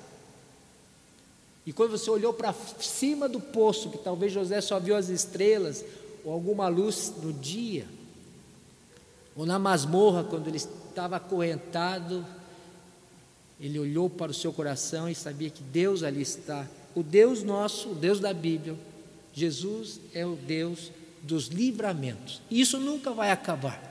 [1.64, 5.82] E quando você olhou para cima do poço, que talvez José só viu as estrelas,
[6.22, 7.88] ou alguma luz no dia,
[9.34, 12.26] ou na masmorra, quando ele estava acorrentado,
[13.58, 16.68] ele olhou para o seu coração e sabia que Deus ali está.
[16.94, 18.76] O Deus nosso, o Deus da Bíblia,
[19.32, 20.92] Jesus é o Deus
[21.22, 22.42] dos livramentos.
[22.50, 23.87] E isso nunca vai acabar.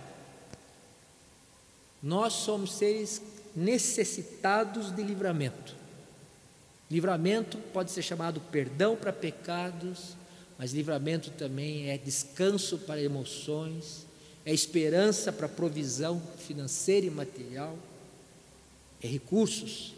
[2.01, 3.21] Nós somos seres
[3.55, 5.75] necessitados de livramento.
[6.89, 10.15] Livramento pode ser chamado perdão para pecados,
[10.57, 14.05] mas livramento também é descanso para emoções,
[14.45, 17.77] é esperança para provisão financeira e material
[19.01, 19.93] é recursos.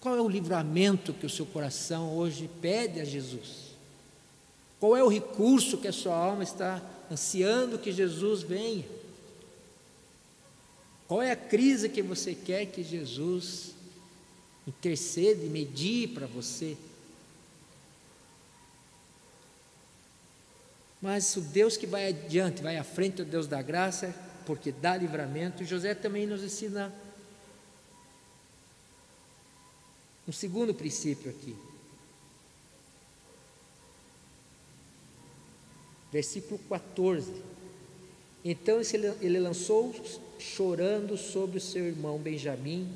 [0.00, 3.70] Qual é o livramento que o seu coração hoje pede a Jesus?
[4.78, 8.84] Qual é o recurso que a sua alma está ansiando que Jesus venha?
[11.10, 13.74] Qual é a crise que você quer que Jesus
[14.64, 16.76] interceda e medie para você?
[21.02, 24.14] Mas o Deus que vai adiante, vai à frente, o Deus da graça,
[24.46, 25.64] porque dá livramento.
[25.64, 26.94] José também nos ensina
[30.28, 31.56] um segundo princípio aqui.
[36.12, 37.42] Versículo 14.
[38.44, 38.80] Então
[39.20, 39.92] ele lançou
[40.40, 42.88] chorando sobre o seu irmão Benjamim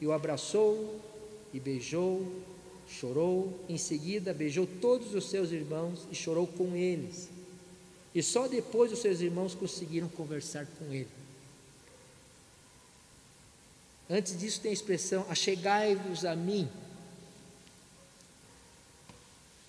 [0.00, 1.00] e o abraçou
[1.52, 2.26] e beijou,
[2.88, 3.58] chorou.
[3.68, 7.28] Em seguida, beijou todos os seus irmãos e chorou com eles.
[8.14, 11.08] E só depois os seus irmãos conseguiram conversar com ele.
[14.08, 16.68] Antes disso tem a expressão: achegai-vos a mim.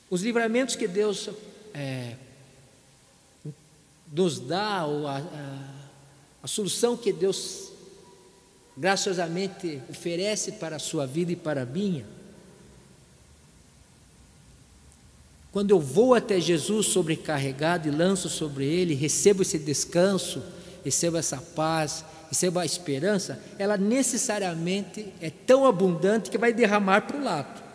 [0.10, 1.30] Os livramentos que Deus
[1.74, 2.16] é,
[4.12, 5.77] nos dá, ou a, a,
[6.48, 7.74] a solução que Deus
[8.78, 12.06] graciosamente oferece para a sua vida e para a minha,
[15.58, 20.44] Quando eu vou até Jesus sobrecarregado e lanço sobre ele, recebo esse descanso,
[20.86, 27.18] recebo essa paz, recebo a esperança, ela necessariamente é tão abundante que vai derramar para
[27.18, 27.67] o lado.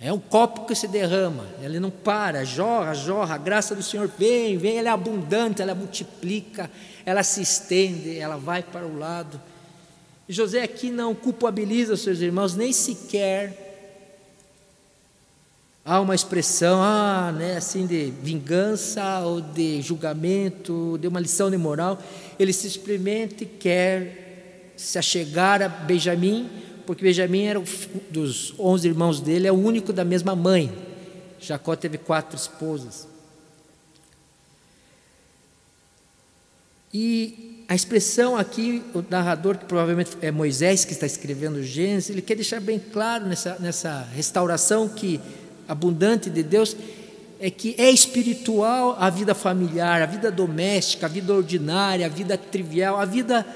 [0.00, 4.08] É um copo que se derrama, ele não para, jorra, jorra, a graça do Senhor
[4.16, 6.70] vem, vem, ela é abundante, ela multiplica,
[7.04, 9.40] ela se estende, ela vai para o lado.
[10.28, 13.68] E José aqui não culpabiliza os seus irmãos, nem sequer
[15.88, 21.56] há uma expressão, ah, né, assim, de vingança ou de julgamento, de uma lição de
[21.56, 21.98] moral,
[22.38, 26.50] ele simplesmente quer se achegar a Benjamim,
[26.88, 27.62] porque Benjamim era
[28.08, 30.72] dos onze irmãos dele, é o único da mesma mãe.
[31.38, 33.06] Jacó teve quatro esposas.
[36.90, 42.08] E a expressão aqui, o narrador, que provavelmente é Moisés que está escrevendo o Gênesis,
[42.08, 45.20] ele quer deixar bem claro nessa, nessa restauração que
[45.68, 46.74] abundante de Deus
[47.38, 52.38] é que é espiritual a vida familiar, a vida doméstica, a vida ordinária, a vida
[52.38, 53.46] trivial, a vida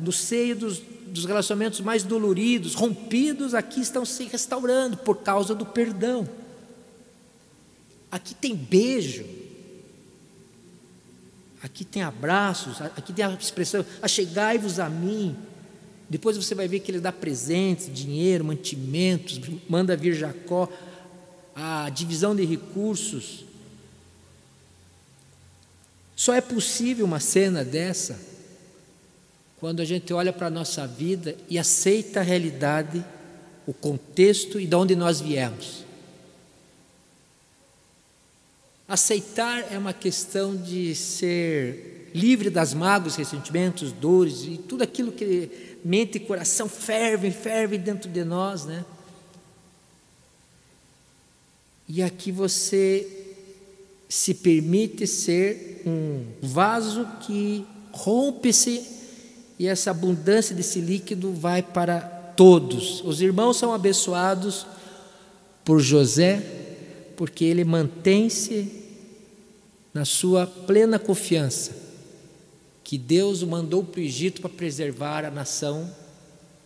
[0.00, 0.80] no seio dos,
[1.10, 6.28] dos relacionamentos mais doloridos, rompidos, aqui estão se restaurando por causa do perdão.
[8.10, 9.24] Aqui tem beijo,
[11.62, 15.36] aqui tem abraços, aqui tem a expressão: achegai-vos a mim.
[16.08, 20.68] Depois você vai ver que ele dá presentes, dinheiro, mantimentos, manda vir Jacó,
[21.54, 23.44] a divisão de recursos.
[26.16, 28.29] Só é possível uma cena dessa
[29.60, 33.04] quando a gente olha para a nossa vida e aceita a realidade,
[33.66, 35.84] o contexto e de onde nós viemos.
[38.88, 45.76] Aceitar é uma questão de ser livre das mágoas, ressentimentos, dores e tudo aquilo que
[45.84, 48.82] mente e coração ferve, ferve dentro de nós, né?
[51.86, 53.06] E aqui você
[54.08, 58.99] se permite ser um vaso que rompe-se
[59.60, 63.02] e essa abundância desse líquido vai para todos.
[63.04, 64.66] Os irmãos são abençoados
[65.62, 66.42] por José,
[67.14, 68.72] porque ele mantém-se
[69.92, 71.76] na sua plena confiança
[72.82, 75.94] que Deus o mandou para o Egito para preservar a nação,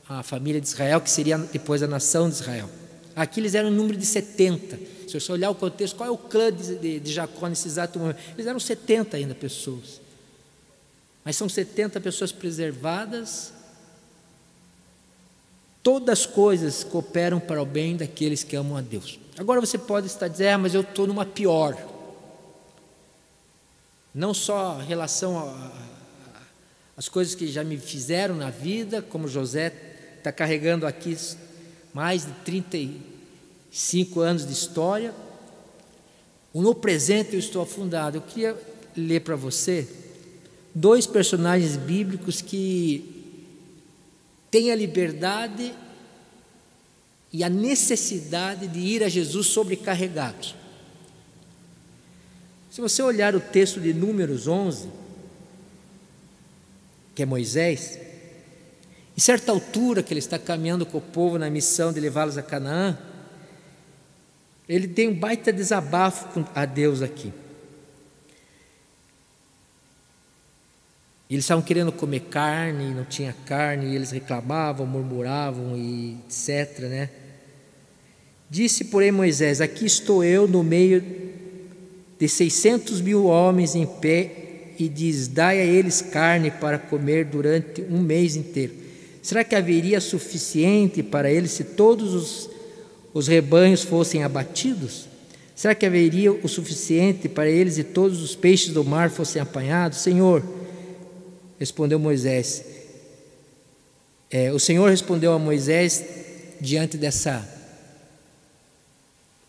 [0.08, 2.70] a família de Israel, que seria depois a nação de Israel.
[3.16, 4.78] Aqui eles eram um número de 70.
[5.08, 7.98] Se você olhar o contexto, qual é o clã de, de, de Jacó nesse exato
[7.98, 8.20] momento?
[8.36, 10.03] Eles eram 70 ainda pessoas.
[11.24, 13.52] Mas são 70 pessoas preservadas.
[15.82, 19.18] Todas as coisas cooperam para o bem daqueles que amam a Deus.
[19.38, 21.76] Agora você pode estar dizendo, ah, mas eu estou numa pior
[24.14, 25.52] não só em relação
[26.96, 29.74] às coisas que já me fizeram na vida, como José
[30.16, 31.16] está carregando aqui
[31.92, 35.12] mais de 35 anos de história.
[36.54, 38.18] No presente eu estou afundado.
[38.18, 38.56] Eu queria
[38.96, 39.88] ler para você
[40.74, 43.14] dois personagens bíblicos que
[44.50, 45.72] têm a liberdade
[47.32, 50.54] e a necessidade de ir a Jesus sobrecarregados.
[52.70, 54.88] Se você olhar o texto de Números 11,
[57.14, 57.98] que é Moisés,
[59.16, 62.42] em certa altura que ele está caminhando com o povo na missão de levá-los a
[62.42, 62.98] Canaã,
[64.68, 67.32] ele tem um baita desabafo a Deus aqui.
[71.30, 76.80] Eles estavam querendo comer carne, não tinha carne, e eles reclamavam, murmuravam e etc.
[76.80, 77.10] Né?
[78.50, 81.02] Disse, porém, Moisés: Aqui estou eu no meio
[82.18, 87.82] de seiscentos mil homens em pé e diz: Dai a eles carne para comer durante
[87.82, 88.74] um mês inteiro.
[89.22, 92.50] Será que haveria suficiente para eles se todos os,
[93.14, 95.08] os rebanhos fossem abatidos?
[95.56, 99.98] Será que haveria o suficiente para eles e todos os peixes do mar fossem apanhados?
[99.98, 100.42] Senhor,
[101.58, 102.64] respondeu Moisés.
[104.30, 106.04] É, o Senhor respondeu a Moisés
[106.60, 107.48] diante dessa.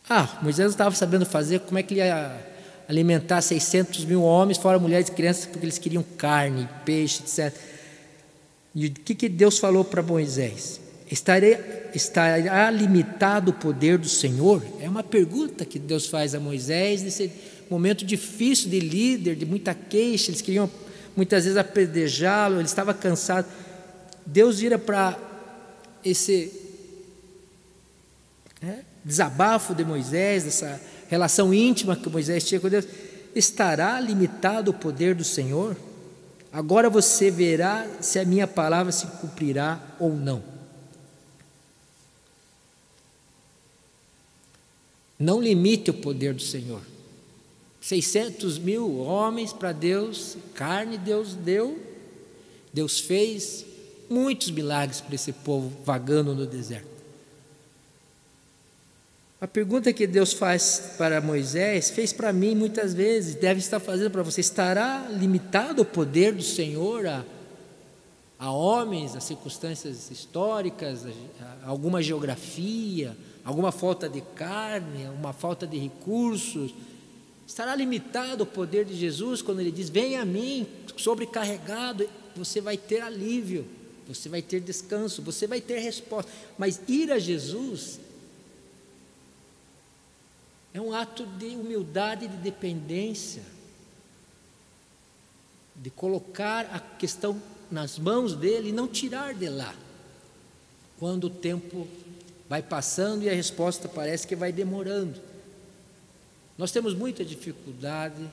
[0.08, 2.56] Ah, Moisés não estava sabendo fazer, como é que ele ia
[2.88, 7.58] alimentar 600 mil homens, fora mulheres e crianças, porque eles queriam carne, peixe, etc.
[8.76, 10.80] E o que, que Deus falou para Moisés?
[11.10, 11.58] Estarei,
[11.94, 14.62] estará limitado o poder do Senhor?
[14.82, 17.32] É uma pergunta que Deus faz a Moisés nesse
[17.70, 20.70] momento difícil de líder, de muita queixa, eles queriam
[21.16, 23.48] muitas vezes apedrejá-lo, ele estava cansado.
[24.26, 25.18] Deus vira para
[26.04, 26.52] esse
[28.62, 32.86] é, desabafo de Moisés, dessa relação íntima que Moisés tinha com Deus,
[33.36, 35.76] estará limitado o poder do Senhor?
[36.52, 40.42] Agora você verá se a minha palavra se cumprirá ou não.
[45.20, 46.82] Não limite o poder do Senhor.
[47.86, 51.80] 600 mil homens para Deus, carne Deus deu,
[52.74, 53.64] Deus fez
[54.10, 56.88] muitos milagres para esse povo vagando no deserto.
[59.40, 64.10] A pergunta que Deus faz para Moisés, fez para mim muitas vezes, deve estar fazendo
[64.10, 67.24] para você: estará limitado o poder do Senhor a,
[68.40, 75.68] a homens, a circunstâncias históricas, a, a alguma geografia, alguma falta de carne, uma falta
[75.68, 76.74] de recursos?
[77.48, 80.68] Estará limitado o poder de Jesus quando ele diz: Venha a mim,
[80.98, 83.66] sobrecarregado, você vai ter alívio.
[84.08, 86.32] você vai ter descanso, você vai ter resposta.
[86.58, 88.00] Mas ir a Jesus
[90.74, 93.44] é um ato de humildade e de dependência,
[95.76, 97.42] de colocar a questão
[97.72, 99.74] nas mãos dele e não tirar de lá.
[101.00, 101.88] Quando o tempo
[102.48, 105.20] vai passando e a resposta parece que vai demorando.
[106.58, 108.30] Nós temos muita dificuldade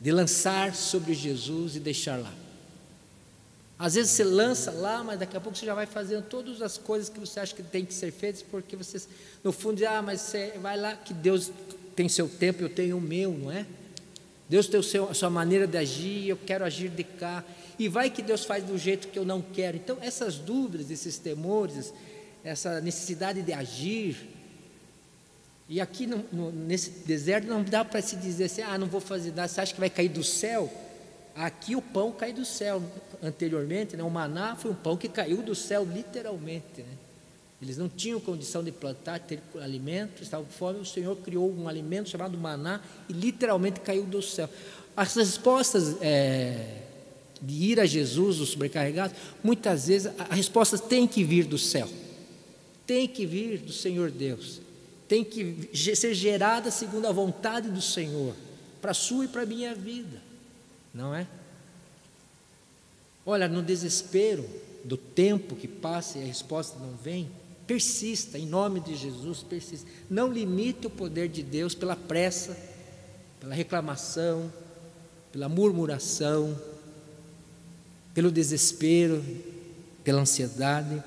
[0.00, 2.32] de lançar sobre Jesus e deixar lá.
[3.78, 6.78] Às vezes você lança lá, mas daqui a pouco você já vai fazendo todas as
[6.78, 9.02] coisas que você acha que tem que ser feitas, porque você,
[9.44, 11.50] no fundo, diz, ah, mas você vai lá, que Deus
[11.94, 13.66] tem seu tempo, eu tenho o meu, não é?
[14.48, 17.44] Deus tem seu, a sua maneira de agir, eu quero agir de cá.
[17.78, 19.76] E vai que Deus faz do jeito que eu não quero.
[19.76, 21.92] Então, essas dúvidas, esses temores,
[22.44, 24.16] essa necessidade de agir.
[25.68, 29.00] E aqui no, no, nesse deserto não dá para se dizer assim, ah, não vou
[29.00, 30.72] fazer nada, você acha que vai cair do céu?
[31.34, 32.82] Aqui o pão cai do céu.
[33.22, 36.78] Anteriormente, né, o maná foi um pão que caiu do céu, literalmente.
[36.82, 36.96] Né?
[37.60, 40.78] Eles não tinham condição de plantar, ter alimento, estavam fome.
[40.78, 44.48] O Senhor criou um alimento chamado maná e literalmente caiu do céu.
[44.96, 46.82] As respostas é,
[47.40, 51.88] de ir a Jesus, os sobrecarregados, muitas vezes a resposta tem que vir do céu,
[52.86, 54.60] tem que vir do Senhor Deus,
[55.08, 58.34] tem que ser gerada segundo a vontade do Senhor,
[58.80, 60.26] para a sua e para a minha vida
[60.96, 61.26] não é?
[63.24, 64.48] Olha, no desespero
[64.82, 67.30] do tempo que passa e a resposta não vem,
[67.66, 69.86] persista, em nome de Jesus, persista.
[70.08, 72.56] Não limite o poder de Deus pela pressa,
[73.38, 74.50] pela reclamação,
[75.30, 76.58] pela murmuração,
[78.14, 79.22] pelo desespero,
[80.02, 81.02] pela ansiedade.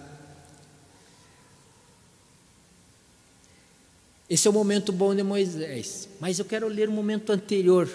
[4.29, 7.89] Esse é o momento bom de Moisés, mas eu quero ler o momento anterior,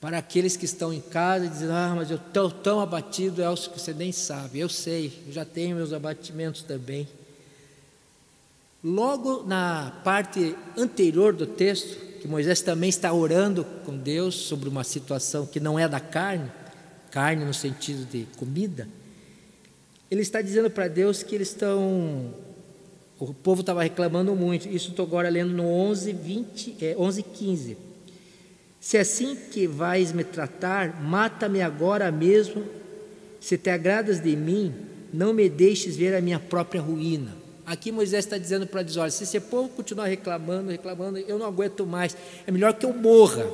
[0.00, 3.80] para aqueles que estão em casa dizem, ah, mas eu estou tão abatido, é que
[3.80, 4.60] você nem sabe.
[4.60, 7.08] Eu sei, eu já tenho meus abatimentos também.
[8.82, 14.84] Logo na parte anterior do texto, que Moisés também está orando com Deus sobre uma
[14.84, 16.50] situação que não é da carne,
[17.10, 18.88] carne no sentido de comida,
[20.08, 22.32] ele está dizendo para Deus que eles estão.
[23.18, 24.68] O povo estava reclamando muito.
[24.68, 27.76] Isso estou agora lendo no 11, 20, é, 11, 15.
[28.80, 32.64] Se é assim que vais me tratar, mata-me agora mesmo.
[33.40, 34.72] Se te agradas de mim,
[35.12, 37.36] não me deixes ver a minha própria ruína.
[37.66, 41.46] Aqui Moisés está dizendo para eles: olha, se esse povo continuar reclamando, reclamando, eu não
[41.46, 42.16] aguento mais,
[42.46, 43.46] é melhor que eu morra.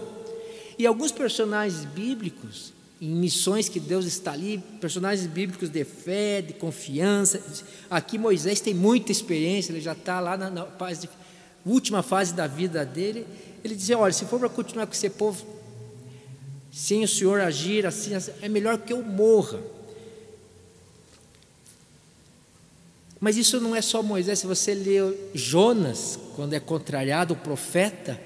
[0.78, 2.74] E alguns personagens bíblicos,
[3.05, 7.38] em missões que Deus está ali, personagens bíblicos de fé, de confiança.
[7.90, 11.07] Aqui Moisés tem muita experiência, ele já está lá na, na fase,
[11.66, 13.26] última fase da vida dele,
[13.62, 15.44] ele dizia: Olha, se for para continuar com esse povo,
[16.72, 19.61] sem o Senhor agir assim, assim, é melhor que eu morra.
[23.20, 24.98] Mas isso não é só Moisés, se você lê
[25.34, 28.18] Jonas, quando é contrariado o profeta,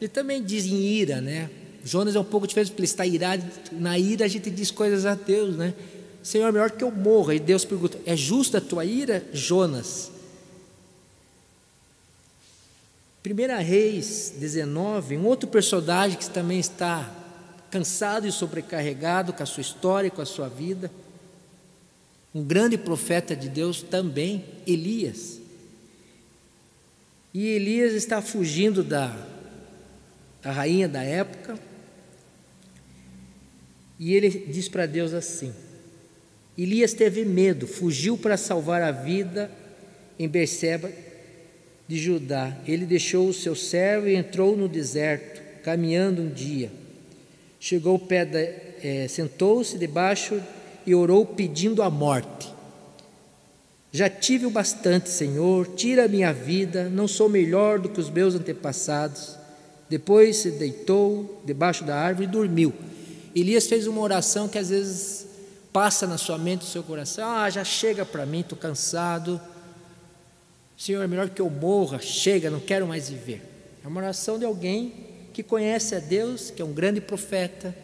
[0.00, 1.48] ele também diz em ira, né?
[1.86, 5.06] Jonas é um pouco diferente, porque ele está irado, na ira a gente diz coisas
[5.06, 5.72] a Deus, né?
[6.20, 7.32] Senhor, é melhor que eu morra.
[7.32, 10.10] E Deus pergunta: É justa a tua ira, Jonas?
[13.24, 17.08] 1 Reis 19, um outro personagem que também está
[17.70, 20.90] cansado e sobrecarregado com a sua história, com a sua vida.
[22.34, 25.40] Um grande profeta de Deus também, Elias.
[27.32, 29.16] E Elias está fugindo da,
[30.42, 31.56] da rainha da época.
[33.98, 35.52] E ele diz para Deus assim:
[36.56, 39.50] Elias teve medo, fugiu para salvar a vida
[40.18, 40.90] em Berseba
[41.86, 42.56] de Judá.
[42.66, 46.70] Ele deixou o seu servo e entrou no deserto, caminhando um dia.
[47.60, 50.42] Chegou ao pé da, é, sentou-se debaixo
[50.86, 52.54] e orou pedindo a morte.
[53.92, 58.10] Já tive o bastante, Senhor, tira a minha vida, não sou melhor do que os
[58.10, 59.36] meus antepassados.
[59.88, 62.74] Depois se deitou debaixo da árvore e dormiu.
[63.40, 65.26] Elias fez uma oração que às vezes
[65.72, 69.40] passa na sua mente, no seu coração: Ah, já chega para mim, estou cansado
[70.76, 73.40] Senhor, é melhor que eu morra, chega, não quero mais viver.
[73.82, 74.92] É uma oração de alguém
[75.32, 77.74] que conhece a Deus, que é um grande profeta,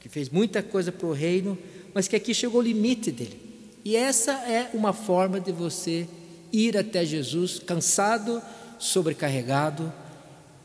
[0.00, 1.58] que fez muita coisa para o reino,
[1.92, 3.38] mas que aqui chegou o limite dele.
[3.84, 6.08] E essa é uma forma de você
[6.50, 8.42] ir até Jesus cansado,
[8.78, 9.92] sobrecarregado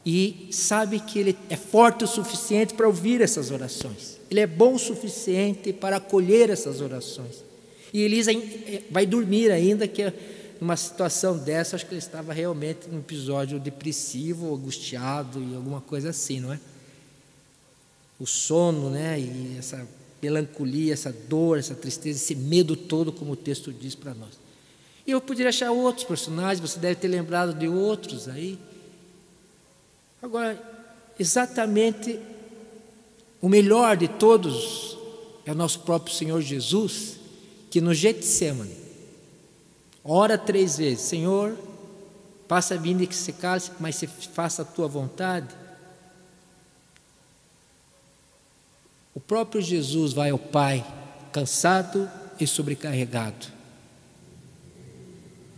[0.05, 4.17] e sabe que ele é forte o suficiente para ouvir essas orações.
[4.29, 7.43] Ele é bom o suficiente para acolher essas orações.
[7.93, 10.11] E Elisa eh, vai dormir ainda que
[10.59, 16.11] numa situação dessa, acho que ele estava realmente num episódio depressivo, angustiado e alguma coisa
[16.11, 16.59] assim, não é?
[18.19, 19.19] O sono, né?
[19.19, 19.87] E essa
[20.21, 24.39] melancolia, essa dor, essa tristeza, esse medo todo, como o texto diz para nós.
[25.05, 28.59] E eu poderia achar outros personagens, você deve ter lembrado de outros aí.
[30.21, 30.61] Agora,
[31.17, 32.19] exatamente
[33.41, 34.97] o melhor de todos
[35.45, 37.17] é o nosso próprio Senhor Jesus,
[37.71, 38.75] que no Getsemane,
[40.03, 41.57] ora três vezes, Senhor,
[42.47, 45.55] passa a vinda que se cálice, mas se faça a tua vontade.
[49.15, 50.85] O próprio Jesus vai ao Pai,
[51.31, 52.09] cansado
[52.39, 53.47] e sobrecarregado.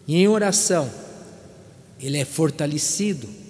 [0.08, 0.90] E em oração,
[2.00, 3.43] ele é fortalecido.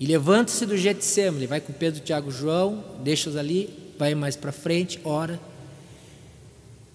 [0.00, 4.98] E levanta-se do Getsemane, vai com Pedro, Tiago, João, deixa-os ali, vai mais para frente,
[5.04, 5.38] ora.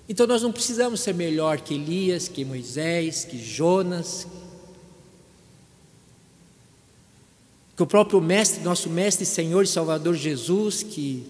[0.10, 4.26] Então nós não precisamos ser melhor que Elias, que Moisés, que Jonas,
[7.76, 11.28] que o próprio mestre, nosso mestre, Senhor e Salvador Jesus, que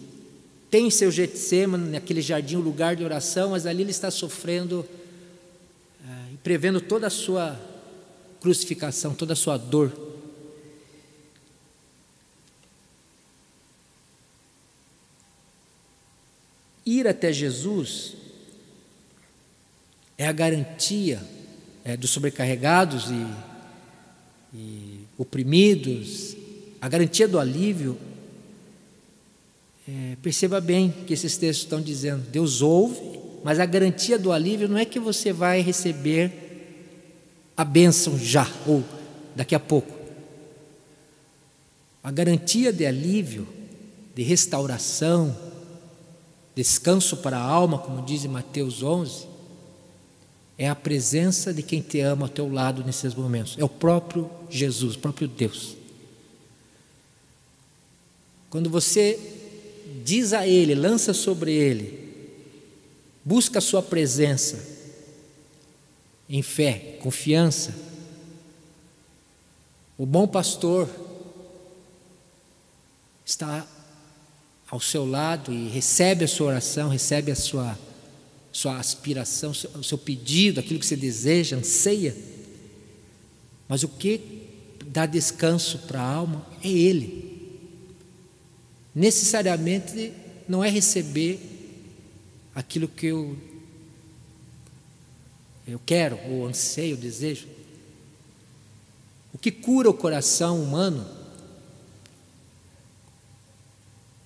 [0.71, 4.85] tem seu Getsemane, naquele jardim, um lugar de oração, mas ali ele está sofrendo
[6.07, 7.59] ah, e prevendo toda a sua
[8.39, 10.04] crucificação, toda a sua dor.
[16.85, 18.13] Ir até Jesus
[20.17, 21.21] é a garantia
[21.83, 26.35] é, dos sobrecarregados e, e, oprimidos,
[26.79, 27.97] a garantia do alívio.
[29.87, 34.67] É, perceba bem que esses textos estão dizendo: Deus ouve, mas a garantia do alívio
[34.67, 36.31] não é que você vai receber
[37.57, 38.83] a bênção já ou
[39.35, 39.93] daqui a pouco.
[42.03, 43.47] A garantia de alívio,
[44.13, 45.35] de restauração,
[46.55, 49.27] descanso para a alma, como diz em Mateus 11,
[50.57, 53.57] é a presença de quem te ama ao teu lado nesses momentos.
[53.57, 55.75] É o próprio Jesus, o próprio Deus.
[58.49, 59.19] Quando você
[60.03, 61.99] diz a Ele, lança sobre Ele,
[63.23, 64.73] busca a Sua presença,
[66.29, 67.75] em fé, confiança,
[69.97, 70.89] o bom pastor
[73.25, 73.67] está
[74.69, 77.77] ao seu lado e recebe a sua oração, recebe a sua
[78.55, 82.15] sua aspiração, o seu pedido, aquilo que você deseja, anseia.
[83.67, 84.47] Mas o que
[84.85, 87.51] dá descanso para a alma é Ele.
[88.95, 90.13] Necessariamente
[90.47, 91.37] não é receber
[92.55, 93.37] aquilo que eu,
[95.67, 97.49] eu quero, ou anseio, desejo.
[99.33, 101.05] O que cura o coração humano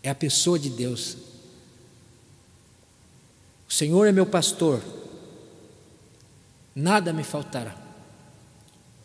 [0.01, 1.17] é a pessoa de Deus,
[3.67, 4.81] o Senhor é meu pastor,
[6.73, 7.75] nada me faltará,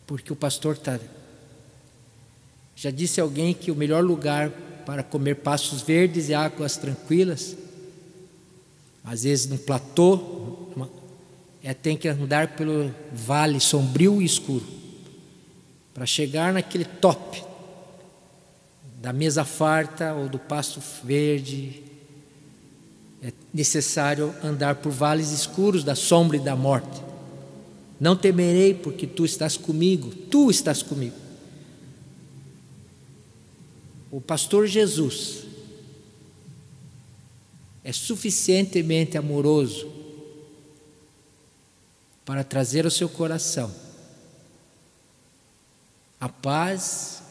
[0.07, 0.99] porque o pastor está.
[2.75, 4.49] Já disse alguém que o melhor lugar
[4.85, 7.55] para comer pastos verdes e águas tranquilas,
[9.03, 10.65] às vezes num platô,
[11.63, 14.65] é tem que andar pelo vale sombrio e escuro,
[15.93, 17.43] para chegar naquele top
[19.01, 21.83] da mesa farta ou do pasto verde,
[23.21, 27.01] é necessário andar por vales escuros da sombra e da morte.
[27.99, 31.15] Não temerei, porque tu estás comigo, tu estás comigo.
[34.11, 35.43] O pastor Jesus
[37.83, 39.91] é suficientemente amoroso
[42.25, 43.71] para trazer ao seu coração
[46.19, 47.21] a paz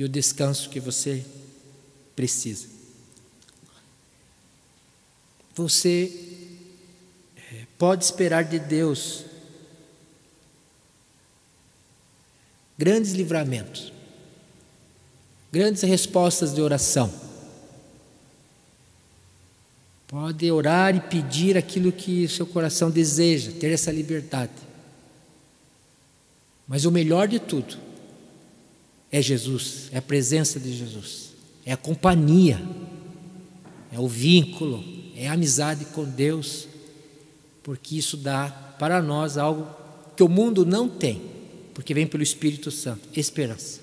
[0.00, 1.24] e o descanso que você
[2.16, 2.80] precisa
[5.60, 6.10] você
[7.36, 9.24] é, pode esperar de Deus
[12.78, 13.92] grandes livramentos,
[15.52, 17.12] grandes respostas de oração.
[20.08, 24.52] Pode orar e pedir aquilo que seu coração deseja, ter essa liberdade.
[26.66, 27.76] Mas o melhor de tudo
[29.10, 31.30] é Jesus, é a presença de Jesus,
[31.64, 32.60] é a companhia,
[33.92, 34.84] é o vínculo,
[35.16, 36.68] é amizade com Deus,
[37.62, 38.48] porque isso dá
[38.78, 39.66] para nós algo
[40.16, 41.22] que o mundo não tem,
[41.74, 43.80] porque vem pelo Espírito Santo esperança.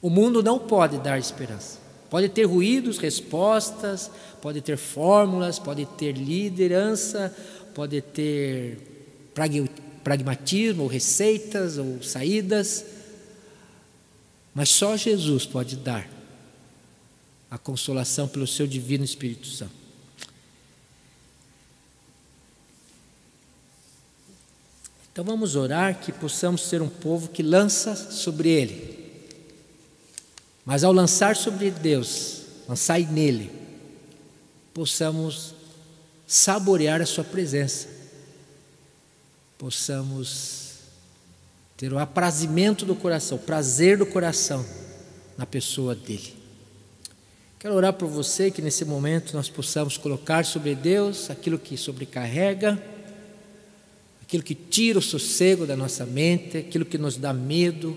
[0.00, 1.78] O mundo não pode dar esperança.
[2.08, 4.10] Pode ter ruídos, respostas,
[4.40, 7.34] pode ter fórmulas, pode ter liderança,
[7.74, 8.78] pode ter
[10.02, 12.84] pragmatismo, ou receitas, ou saídas,
[14.58, 16.10] mas só Jesus pode dar
[17.48, 19.70] a consolação pelo seu divino Espírito Santo.
[25.12, 28.98] Então vamos orar que possamos ser um povo que lança sobre Ele.
[30.64, 33.52] Mas ao lançar sobre Deus, lançai nele,
[34.74, 35.54] possamos
[36.26, 37.86] saborear a Sua presença,
[39.56, 40.67] possamos
[41.78, 44.66] ter o aprazimento do coração, o prazer do coração
[45.38, 46.34] na pessoa dele.
[47.56, 52.82] Quero orar por você que nesse momento nós possamos colocar sobre Deus aquilo que sobrecarrega,
[54.20, 57.96] aquilo que tira o sossego da nossa mente, aquilo que nos dá medo.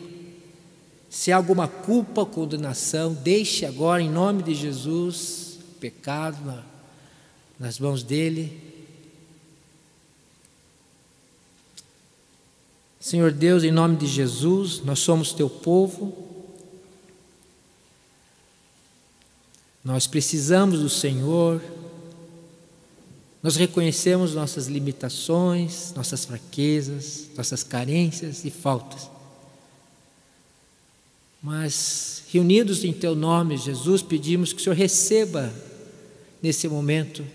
[1.09, 6.63] Se há alguma culpa condenação, deixe agora, em nome de Jesus, pecado
[7.59, 8.70] nas mãos dele.
[13.02, 16.16] Senhor Deus, em nome de Jesus, nós somos teu povo.
[19.84, 21.60] Nós precisamos do Senhor.
[23.41, 29.10] Nós reconhecemos nossas limitações, nossas fraquezas, nossas carências e faltas.
[31.41, 35.52] Mas, reunidos em Teu nome, Jesus, pedimos que o Senhor receba
[36.39, 37.26] nesse momento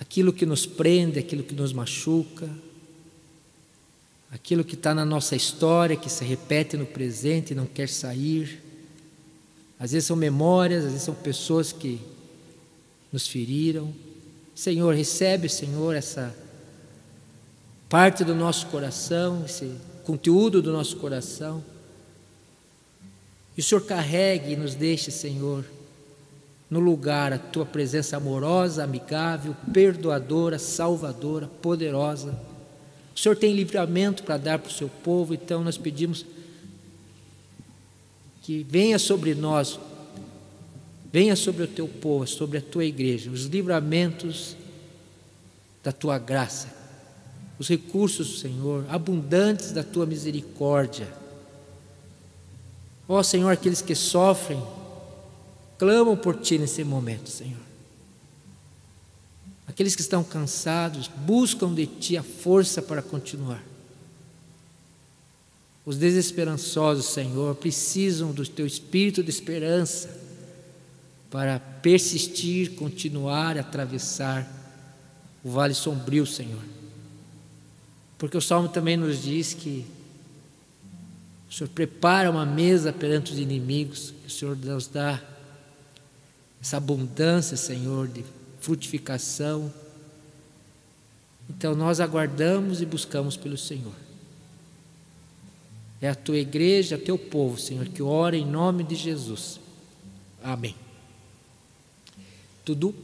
[0.00, 2.50] aquilo que nos prende, aquilo que nos machuca,
[4.34, 8.60] aquilo que está na nossa história, que se repete no presente e não quer sair.
[9.78, 12.00] Às vezes são memórias, às vezes são pessoas que
[13.12, 13.94] nos feriram.
[14.52, 16.34] Senhor, recebe, Senhor, essa
[17.88, 19.72] parte do nosso coração, esse
[20.02, 21.62] conteúdo do nosso coração.
[23.56, 25.64] E o Senhor carregue e nos deixe, Senhor,
[26.68, 32.34] no lugar a tua presença amorosa, amigável, perdoadora, salvadora, poderosa.
[33.14, 36.26] O Senhor tem livramento para dar para o seu povo, então nós pedimos
[38.42, 39.78] que venha sobre nós,
[41.12, 44.56] venha sobre o teu povo, sobre a tua igreja, os livramentos
[45.82, 46.68] da tua graça,
[47.58, 51.06] os recursos, Senhor, abundantes da tua misericórdia.
[53.08, 54.60] Ó Senhor, aqueles que sofrem,
[55.78, 57.63] clamam por Ti nesse momento, Senhor.
[59.74, 63.60] Aqueles que estão cansados, buscam de Ti a força para continuar.
[65.84, 70.16] Os desesperançosos, Senhor, precisam do Teu espírito de esperança
[71.28, 74.48] para persistir, continuar, atravessar
[75.42, 76.62] o vale sombrio, Senhor.
[78.16, 79.84] Porque o Salmo também nos diz que
[81.50, 85.20] o Senhor prepara uma mesa perante os inimigos, o Senhor nos dá
[86.62, 88.24] essa abundância, Senhor, de
[88.64, 89.72] frutificação.
[91.50, 93.92] Então nós aguardamos e buscamos pelo Senhor.
[96.00, 99.60] É a tua igreja, teu povo, Senhor, que ora em nome de Jesus.
[100.42, 100.74] Amém.
[102.64, 102.94] Tudo